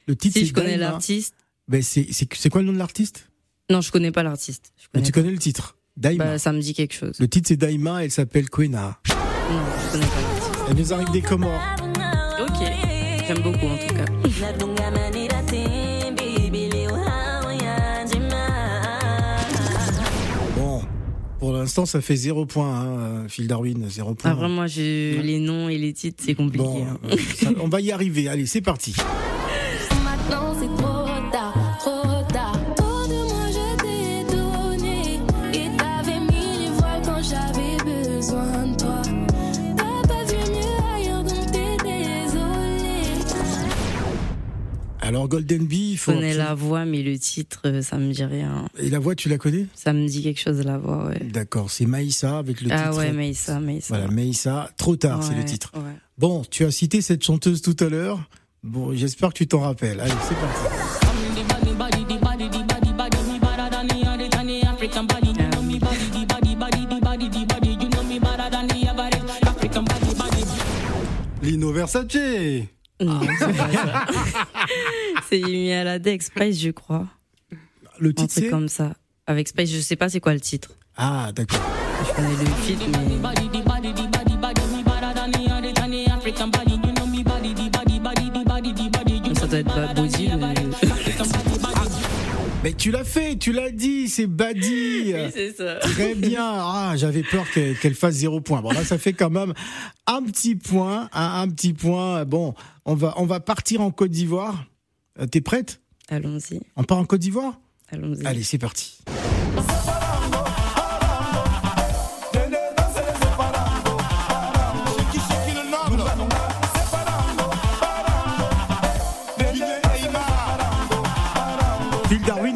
Le 0.07 0.17
titre, 0.17 0.38
Si 0.38 0.47
je 0.47 0.53
connais 0.53 0.77
l'artiste. 0.77 1.35
Ben, 1.69 1.83
c'est, 1.83 2.49
quoi 2.51 2.61
le 2.61 2.67
nom 2.67 2.73
de 2.73 2.79
l'artiste? 2.79 3.29
Non, 3.71 3.81
je 3.81 3.91
connais 3.93 4.11
pas 4.11 4.23
l'artiste. 4.23 4.73
Je 4.77 4.87
Mais 4.95 5.03
tu 5.03 5.12
connais 5.12 5.31
le 5.31 5.38
titre 5.38 5.77
Daïma. 5.97 6.25
Bah, 6.25 6.38
ça 6.38 6.53
me 6.53 6.61
dit 6.61 6.75
quelque 6.75 6.95
chose. 6.95 7.17
Le 7.21 7.29
titre 7.29 7.49
c'est 7.49 7.57
Daïma, 7.57 8.05
elle 8.05 8.11
s'appelle 8.11 8.49
Kwena. 8.51 8.99
Non, 9.09 9.15
je 9.87 9.93
connais 9.93 10.07
pas 10.07 10.21
l'artiste. 10.21 10.61
Elle 10.69 10.77
nous 10.77 10.93
arrive 10.93 11.11
des 11.11 11.23
Comores. 11.23 11.62
Ok. 12.41 12.67
J'aime 13.27 13.43
beaucoup 13.43 13.67
en 13.67 13.77
tout 13.79 13.95
cas. 13.95 14.05
Bon, 20.57 20.83
pour 21.38 21.53
l'instant 21.53 21.87
ça 21.87 22.01
fait 22.01 22.17
0 22.17 22.47
point, 22.47 22.81
hein, 22.81 23.25
Phil 23.29 23.47
Darwin, 23.47 23.87
0 23.88 24.15
point. 24.15 24.31
Après, 24.31 24.49
moi, 24.49 24.67
j'ai 24.67 25.21
les 25.23 25.38
noms 25.38 25.69
et 25.69 25.79
les 25.79 25.93
titres, 25.93 26.23
c'est 26.25 26.35
compliqué. 26.35 26.65
Bon, 26.65 26.85
hein. 26.85 26.99
euh, 27.11 27.17
ça- 27.37 27.51
on 27.61 27.69
va 27.69 27.81
y 27.81 27.91
arriver. 27.93 28.29
Allez, 28.29 28.47
c'est 28.47 28.61
parti. 28.61 28.95
Maintenant 30.28 30.54
c'est 30.58 30.82
trop 30.82 31.30
tard, 31.30 31.54
trop 31.80 32.32
tard. 32.32 32.58
Trop 32.76 33.06
de 33.06 33.18
moi 33.28 33.46
je 33.50 33.82
t'ai 33.82 34.37
donné. 34.37 35.20
Et 35.54 35.76
t'avais 35.76 36.20
mis 36.20 36.58
les 36.64 36.70
voiles 36.70 37.02
quand 37.04 37.22
j'avais 37.22 37.76
besoin 37.85 38.66
de 38.68 38.76
toi. 38.76 39.02
T'as 39.76 40.08
pas 40.08 40.24
vu 40.24 40.37
mieux 40.52 40.94
ailleurs 40.94 41.22
donc 41.24 41.46
t'es 41.52 41.76
désolé. 41.85 43.02
Alors 45.00 45.28
Golden 45.28 45.66
Bee, 45.66 45.90
il 45.92 45.96
Je 45.96 46.00
faut. 46.02 46.12
connais 46.12 46.35
la 46.35 46.54
voix, 46.54 46.85
mais 46.85 47.02
le 47.02 47.18
titre, 47.18 47.61
euh, 47.66 47.82
ça 47.82 47.98
me 47.98 48.12
dit 48.12 48.24
rien. 48.24 48.66
Et 48.78 48.88
la 48.88 48.98
voix, 49.00 49.14
tu 49.14 49.28
la 49.28 49.37
connais? 49.37 49.66
Ça 49.74 49.92
me 49.92 50.06
dit 50.06 50.22
quelque 50.22 50.40
chose, 50.40 50.64
la 50.64 50.78
voix, 50.78 51.06
ouais. 51.06 51.18
D'accord, 51.24 51.70
c'est 51.70 51.87
Maïssa 51.87 52.38
avec 52.38 52.61
le 52.62 52.70
ah 52.72 52.85
titre. 52.88 52.98
ouais, 52.98 53.12
Maïssa, 53.12 53.61
Maïssa. 53.61 53.87
Voilà, 53.96 54.11
Maïssa, 54.11 54.70
trop 54.76 54.96
tard, 54.96 55.22
c'est 55.22 55.35
le 55.35 55.44
titre. 55.44 55.72
ouais. 55.74 55.96
Bon, 56.18 56.42
tu 56.48 56.64
as 56.64 56.70
cité 56.70 57.02
cette 57.02 57.24
chanteuse 57.24 57.61
tout 57.62 57.76
à 57.80 57.88
l'heure. 57.88 58.20
Bon, 58.62 58.94
j'espère 58.94 59.31
que 59.31 59.38
tu 59.38 59.48
t'en 59.48 59.59
rappelles. 59.59 59.98
Allez, 59.98 60.12
c'est 60.29 60.37
parti. 60.37 60.61
Lino 71.42 71.72
Versace. 71.72 72.07
Non, 73.01 73.20
c'est 75.29 75.72
à 75.75 75.83
la 75.83 75.98
Dex 75.98 76.27
Spice, 76.27 76.61
je 76.61 76.70
crois. 76.70 77.09
Le 77.98 78.14
titre, 78.14 78.33
c'est 78.33 78.48
comme 78.48 78.68
ça. 78.68 78.94
Avec 79.27 79.48
Spice, 79.48 79.72
je 79.72 79.81
sais 79.81 79.96
pas 79.96 80.09
c'est 80.09 80.20
quoi 80.20 80.35
le 80.35 80.40
titre. 80.40 80.70
Ah, 80.96 81.33
d'accord. 81.35 81.61
Je 82.07 82.14
connais 82.14 82.29
le 82.29 82.44
mais. 83.53 83.62
Doit 89.53 89.61
être 89.61 89.75
Bad 89.75 89.97
Body. 89.97 90.31
mais- 92.62 92.73
tu 92.73 92.91
l'as 92.91 93.05
fait, 93.05 93.37
tu 93.37 93.53
l'as 93.53 93.71
dit, 93.71 94.09
c'est 94.09 94.27
Badi. 94.27 95.12
Oui, 95.15 95.31
c'est 95.33 95.53
ça. 95.57 95.75
Très 95.77 96.15
bien. 96.15 96.43
Ah, 96.45 96.95
j'avais 96.97 97.23
peur 97.23 97.45
qu'elle 97.53 97.95
fasse 97.95 98.15
zéro 98.15 98.41
point. 98.41 98.62
Bon, 98.62 98.71
là, 98.73 98.85
ça 98.85 98.99
fait 98.99 99.12
quand 99.12 99.31
même 99.31 99.53
un 100.07 100.23
petit 100.23 100.55
point, 100.55 101.09
un, 101.12 101.43
un 101.43 101.49
petit 101.49 101.75
point. 101.75 102.25
Bon, 102.25 102.55
on 102.85 102.95
va, 102.95 103.15
on 103.17 103.27
va 103.27 103.41
partir 103.41 103.81
en 103.83 103.91
Côte 103.91 104.11
d'Ivoire. 104.11 104.65
Euh, 105.21 105.27
T'es 105.27 105.41
prête? 105.41 105.81
Allons-y. 106.09 106.61
On 106.77 106.85
part 106.85 106.99
en 106.99 107.05
Côte 107.05 107.21
d'Ivoire? 107.21 107.61
Allons-y. 107.91 108.25
Allez, 108.27 108.43
c'est 108.43 108.59
parti. 108.59 108.99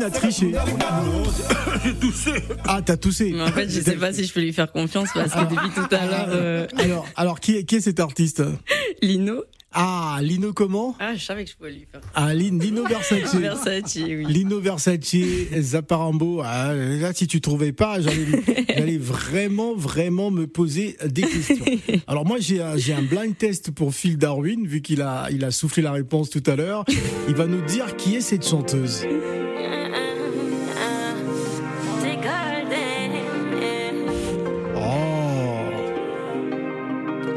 A 0.06 0.10
triché. 0.10 0.52
J'ai 1.84 1.94
toussé. 1.94 2.30
Ah, 2.64 2.80
t'as 2.84 2.96
toussé. 2.96 3.32
Mais 3.34 3.42
en 3.42 3.48
fait, 3.52 3.68
je 3.68 3.80
sais 3.80 3.96
pas 3.96 4.12
si 4.12 4.24
je 4.24 4.32
peux 4.32 4.40
lui 4.40 4.52
faire 4.52 4.70
confiance 4.72 5.08
parce 5.14 5.32
que 5.34 5.40
depuis 5.54 5.70
tout 5.74 5.94
à 5.94 6.06
l'heure, 6.06 6.28
euh, 6.30 6.66
Alors, 6.78 7.06
alors 7.16 7.40
qui, 7.40 7.56
est, 7.56 7.64
qui 7.64 7.76
est 7.76 7.80
cet 7.80 8.00
artiste 8.00 8.42
Lino. 9.02 9.42
Ah, 9.78 10.20
Lino 10.22 10.54
comment 10.54 10.96
Ah, 11.00 11.14
je 11.16 11.22
savais 11.22 11.44
que 11.44 11.50
je 11.50 11.56
pouvais 11.56 11.72
lui 11.72 11.86
faire. 11.90 12.00
Ah, 12.14 12.32
Lin- 12.32 12.58
Lino 12.58 12.84
Versace. 12.88 13.34
Versace, 13.34 13.96
oui. 13.96 14.24
Lino 14.26 14.58
Versace, 14.58 15.16
Zaparambo. 15.60 16.40
Ah, 16.42 16.72
là, 16.72 17.12
si 17.12 17.26
tu 17.26 17.42
trouvais 17.42 17.72
pas, 17.72 17.98
j'allais, 18.00 18.96
vraiment, 18.96 19.74
vraiment 19.74 20.30
me 20.30 20.46
poser 20.46 20.96
des 21.04 21.22
questions. 21.22 21.64
Alors 22.06 22.24
moi, 22.24 22.38
j'ai 22.40 22.62
un, 22.62 22.76
j'ai 22.78 22.94
un 22.94 23.02
blind 23.02 23.36
test 23.36 23.70
pour 23.70 23.92
Phil 23.94 24.16
Darwin, 24.16 24.66
vu 24.66 24.80
qu'il 24.80 25.02
a, 25.02 25.28
il 25.30 25.44
a 25.44 25.50
soufflé 25.50 25.82
la 25.82 25.92
réponse 25.92 26.30
tout 26.30 26.42
à 26.46 26.56
l'heure. 26.56 26.84
Il 27.28 27.34
va 27.34 27.46
nous 27.46 27.60
dire 27.66 27.96
qui 27.96 28.14
est 28.16 28.20
cette 28.22 28.46
chanteuse. 28.48 29.02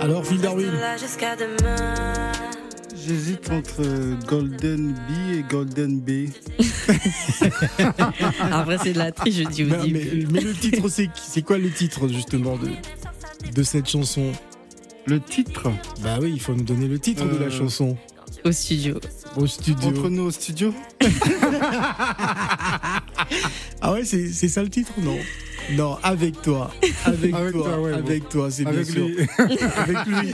Alors 0.10 0.26
Phil 0.26 0.42
Darwin. 0.42 0.72
Là 0.72 0.98
jusqu'à 0.98 1.36
demain. 1.36 1.76
J'hésite 2.96 3.48
entre 3.52 3.84
Golden 4.26 4.94
B 4.94 5.38
et 5.38 5.44
Golden 5.48 6.00
B. 6.00 6.30
Après, 8.52 8.80
c'est 8.80 8.94
de 8.94 8.98
la 8.98 9.12
triche, 9.12 9.36
je 9.36 9.44
dis 9.44 9.64
Mais, 9.66 10.42
le 10.42 10.54
titre, 10.54 10.90
c'est, 10.90 11.12
c'est 11.16 11.44
quoi 11.44 11.60
le 11.60 11.70
titre 11.70 12.08
justement 12.08 12.58
de, 12.58 12.70
de 13.54 13.62
cette 13.64 13.88
chanson? 13.88 14.32
Le 15.06 15.20
titre? 15.20 15.72
Bah 16.02 16.18
oui, 16.20 16.32
il 16.34 16.42
faut 16.42 16.56
nous 16.56 16.64
donner 16.64 16.88
le 16.88 16.98
titre 16.98 17.26
de 17.26 17.38
la 17.38 17.46
Euh, 17.46 17.52
chanson. 17.52 17.96
Au 18.44 18.52
studio. 18.52 19.00
Au 19.38 19.46
studio. 19.46 19.90
Entre 19.90 20.10
nous 20.10 20.24
au 20.24 20.32
studio? 20.32 20.74
Ah 23.82 23.94
ouais, 23.94 24.04
c'est, 24.04 24.28
c'est 24.34 24.50
ça 24.50 24.62
le 24.62 24.70
titre 24.70 24.92
ou 24.98 25.02
non? 25.02 25.18
Non, 25.78 25.98
avec 26.04 26.42
toi. 26.42 26.72
Avec, 27.06 27.34
Avec 27.34 27.52
toi, 27.54 27.64
toi, 27.64 27.80
ouais, 27.82 27.94
avec 27.94 28.30
toi, 28.30 28.50
c'est 28.52 28.64
bien 28.64 28.74
Avec 28.74 28.86
sûr. 28.88 29.06
lui. 29.08 29.18
avec 29.78 30.06
lui. 30.08 30.32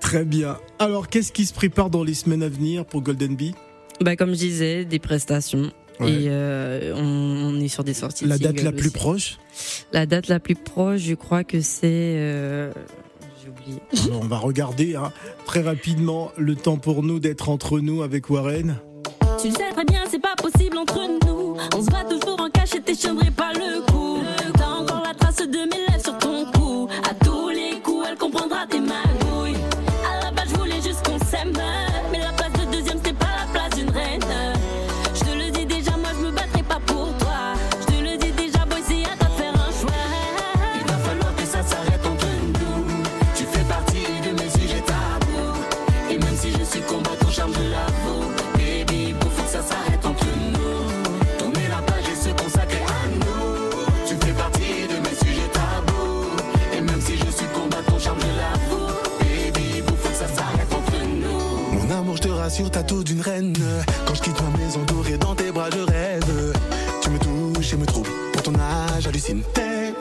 Très 0.00 0.24
bien. 0.24 0.56
Alors, 0.78 1.08
qu'est-ce 1.08 1.32
qui 1.32 1.44
se 1.46 1.52
prépare 1.52 1.90
dans 1.90 2.02
les 2.04 2.14
semaines 2.14 2.42
à 2.42 2.48
venir 2.48 2.84
pour 2.84 3.02
Golden 3.02 3.34
Bee? 3.36 3.54
Bah, 4.00 4.16
comme 4.16 4.30
je 4.30 4.38
disais, 4.38 4.84
des 4.84 4.98
prestations. 4.98 5.70
Ouais. 6.00 6.10
Et 6.12 6.26
euh, 6.28 6.94
on, 6.96 7.54
on 7.54 7.60
est 7.60 7.68
sur 7.68 7.84
des 7.84 7.92
sorties. 7.92 8.24
La 8.24 8.38
date 8.38 8.62
la 8.62 8.72
plus 8.72 8.90
proche? 8.90 9.38
La 9.92 10.06
date 10.06 10.28
la 10.28 10.40
plus 10.40 10.54
proche, 10.54 11.00
je 11.02 11.14
crois 11.14 11.44
que 11.44 11.60
c'est. 11.60 12.14
euh, 12.16 12.72
J'ai 13.42 13.50
oublié. 13.50 13.80
Alors, 14.06 14.22
on 14.22 14.26
va 14.26 14.38
regarder 14.38 14.96
hein, 14.96 15.12
très 15.44 15.60
rapidement 15.60 16.32
le 16.38 16.56
temps 16.56 16.78
pour 16.78 17.02
nous 17.02 17.18
d'être 17.20 17.50
entre 17.50 17.80
nous 17.80 18.02
avec 18.02 18.30
Warren. 18.30 18.76
Tu 19.42 19.48
le 19.48 19.54
sais 19.54 19.70
très 19.72 19.84
bien, 19.86 20.00
c'est 20.10 20.20
pas 20.20 20.34
possible 20.36 20.76
entre 20.76 21.00
nous. 21.26 21.56
On 21.74 21.82
se 21.82 21.90
bat 21.90 22.04
toujours 22.04 22.19
je 22.94 22.96
tiendrai 22.96 23.30
pas 23.30 23.52
le 23.52 23.80
coup. 23.82 24.18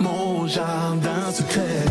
Mon 0.01 0.47
jardin 0.47 1.31
secret. 1.31 1.85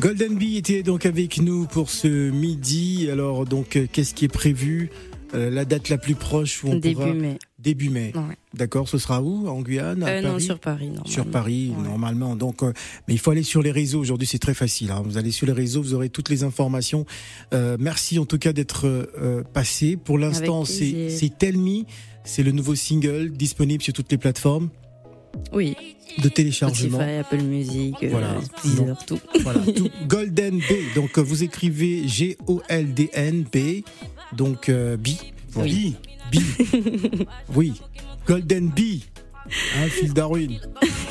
Golden 0.00 0.36
Bee 0.36 0.56
était 0.58 0.82
donc 0.82 1.06
avec 1.06 1.38
nous 1.38 1.66
pour 1.66 1.90
ce 1.90 2.30
midi. 2.30 3.08
Alors, 3.10 3.44
donc, 3.46 3.76
euh, 3.76 3.86
qu'est-ce 3.90 4.14
qui 4.14 4.24
est 4.26 4.28
prévu? 4.32 4.90
Euh, 5.34 5.50
La 5.50 5.64
date 5.64 5.88
la 5.88 5.98
plus 5.98 6.14
proche 6.14 6.62
où 6.64 6.68
on 6.68 6.76
Début 6.76 6.94
pourra... 6.94 7.12
mai. 7.12 7.38
Début 7.58 7.90
mai. 7.90 8.12
Ouais. 8.14 8.36
D'accord, 8.54 8.88
ce 8.88 8.96
sera 8.96 9.20
où? 9.20 9.48
En 9.48 9.60
Guyane? 9.60 10.02
À 10.04 10.08
Euh, 10.08 10.20
non, 10.22 10.30
Paris? 10.30 10.42
sur 10.44 10.58
Paris. 10.60 10.86
Normalement. 10.86 11.06
Sur 11.12 11.26
Paris, 11.26 11.72
Ouais. 11.76 11.82
normalement. 11.88 12.36
Donc, 12.36 12.62
euh, 12.62 12.72
mais 13.08 13.14
il 13.14 13.18
faut 13.18 13.32
aller 13.32 13.42
sur 13.42 13.60
les 13.60 13.72
réseaux. 13.72 13.98
Aujourd'hui, 14.00 14.26
c'est 14.28 14.38
très 14.38 14.54
facile. 14.54 14.90
hein. 14.92 15.02
Vous 15.04 15.18
allez 15.18 15.32
sur 15.32 15.46
les 15.46 15.52
réseaux, 15.52 15.82
vous 15.82 15.94
aurez 15.94 16.08
toutes 16.08 16.28
les 16.30 16.44
informations. 16.44 17.04
Euh, 17.52 17.76
merci 17.80 18.18
en 18.20 18.24
tout 18.24 18.38
cas 18.38 18.52
d'être 18.52 18.86
euh, 18.86 19.42
passé. 19.52 19.96
Pour 19.96 20.16
l'instant, 20.16 20.64
c'est 20.64 21.32
Tell 21.38 21.58
Me. 21.58 21.82
C'est 22.24 22.42
le 22.44 22.52
nouveau 22.52 22.74
single 22.76 23.30
disponible 23.32 23.82
sur 23.82 23.92
toutes 23.92 24.10
les 24.12 24.18
plateformes 24.18 24.68
Oui. 25.52 25.76
de 26.22 26.28
téléchargement. 26.28 26.98
Spotify, 26.98 27.16
Apple 27.18 27.42
Music, 27.42 27.94
euh, 28.02 28.08
Voilà. 28.10 28.36
Deezer, 28.64 29.04
tout. 29.06 29.20
Voilà, 29.42 29.60
tout. 29.60 29.88
Golden 30.06 30.58
B. 30.58 30.94
Donc 30.94 31.18
euh, 31.18 31.22
vous 31.22 31.42
écrivez 31.42 32.06
G-O-L-D-N 32.06 33.44
B. 33.52 33.82
Donc 34.36 34.68
euh, 34.68 34.96
B. 34.96 35.08
Oui. 35.56 35.96
B. 36.32 36.36
oui. 37.54 37.72
Golden 38.26 38.68
B. 38.68 38.80
Hein, 39.76 39.88
Phil 39.88 40.12
Darwin. 40.12 40.60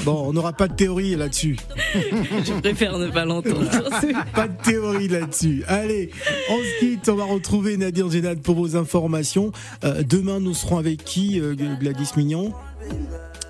Bon, 0.04 0.28
on 0.28 0.34
n'aura 0.34 0.54
pas 0.54 0.68
de 0.68 0.76
théorie 0.76 1.16
là-dessus. 1.16 1.58
Je 1.96 2.60
préfère 2.62 3.00
ne 3.00 3.08
pas 3.08 3.26
l'entendre. 3.26 3.66
Pas 4.36 4.48
de 4.48 4.62
théorie 4.62 5.08
là-dessus. 5.08 5.64
Allez, 5.68 6.12
on 6.50 6.58
se 6.58 6.80
quitte. 6.80 7.10
On 7.10 7.16
va 7.16 7.24
retrouver 7.26 7.78
Nadir 7.78 8.10
Génad 8.12 8.40
pour 8.40 8.56
vos 8.56 8.76
informations. 8.76 9.52
Euh, 9.84 10.04
demain, 10.04 10.40
nous 10.40 10.54
serons 10.54 10.78
avec 10.78 11.04
qui, 11.04 11.42
Gladys 11.80 12.12
Mignon? 12.16 12.54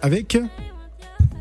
Avec 0.01 0.37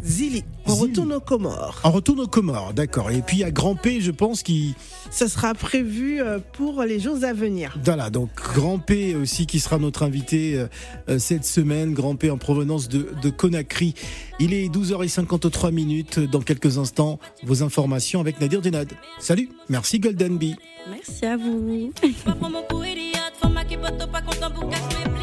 Zili, 0.05 0.45
on 0.67 0.75
Zili. 0.75 0.81
retourne 0.83 1.13
aux 1.15 1.21
Comores. 1.21 1.81
On 1.83 1.91
retourne 1.91 2.21
aux 2.21 2.29
Comores, 2.29 2.73
d'accord. 2.75 3.11
Et 3.11 3.23
puis 3.23 3.39
il 3.39 3.41
y 3.41 3.45
a 3.45 3.51
Grand 3.51 3.75
P, 3.75 4.01
je 4.01 4.13
pense, 4.13 4.45
qui. 4.45 4.77
Ce 5.11 5.27
sera 5.27 5.53
prévu 5.55 6.21
euh, 6.23 6.39
pour 6.53 6.83
les 6.85 7.01
jours 7.01 7.19
à 7.25 7.33
venir. 7.33 7.77
Voilà, 7.85 8.09
donc 8.11 8.31
Grand 8.37 8.79
P 8.79 9.17
aussi 9.17 9.47
qui 9.47 9.59
sera 9.59 9.79
notre 9.79 10.05
invité 10.05 10.59
euh, 10.59 10.67
euh, 11.09 11.19
cette 11.19 11.45
semaine. 11.45 11.93
Grand 11.93 12.15
P 12.15 12.31
en 12.31 12.39
provenance 12.39 12.89
de, 12.89 13.09
de 13.21 13.31
Conakry. 13.31 13.95
Il 14.39 14.55
est 14.55 14.69
12h53 14.69 15.73
minutes. 15.73 16.21
Dans 16.21 16.41
quelques 16.41 16.79
instants, 16.79 17.19
vos 17.43 17.65
informations 17.65 18.21
avec 18.21 18.41
Nadir 18.41 18.63
Denad. 18.63 18.93
Salut, 19.19 19.51
merci 19.69 19.99
Golden 19.99 20.39
Bee. 20.39 20.55
Merci 20.89 21.27
à 21.27 21.37
vous. 21.37 21.93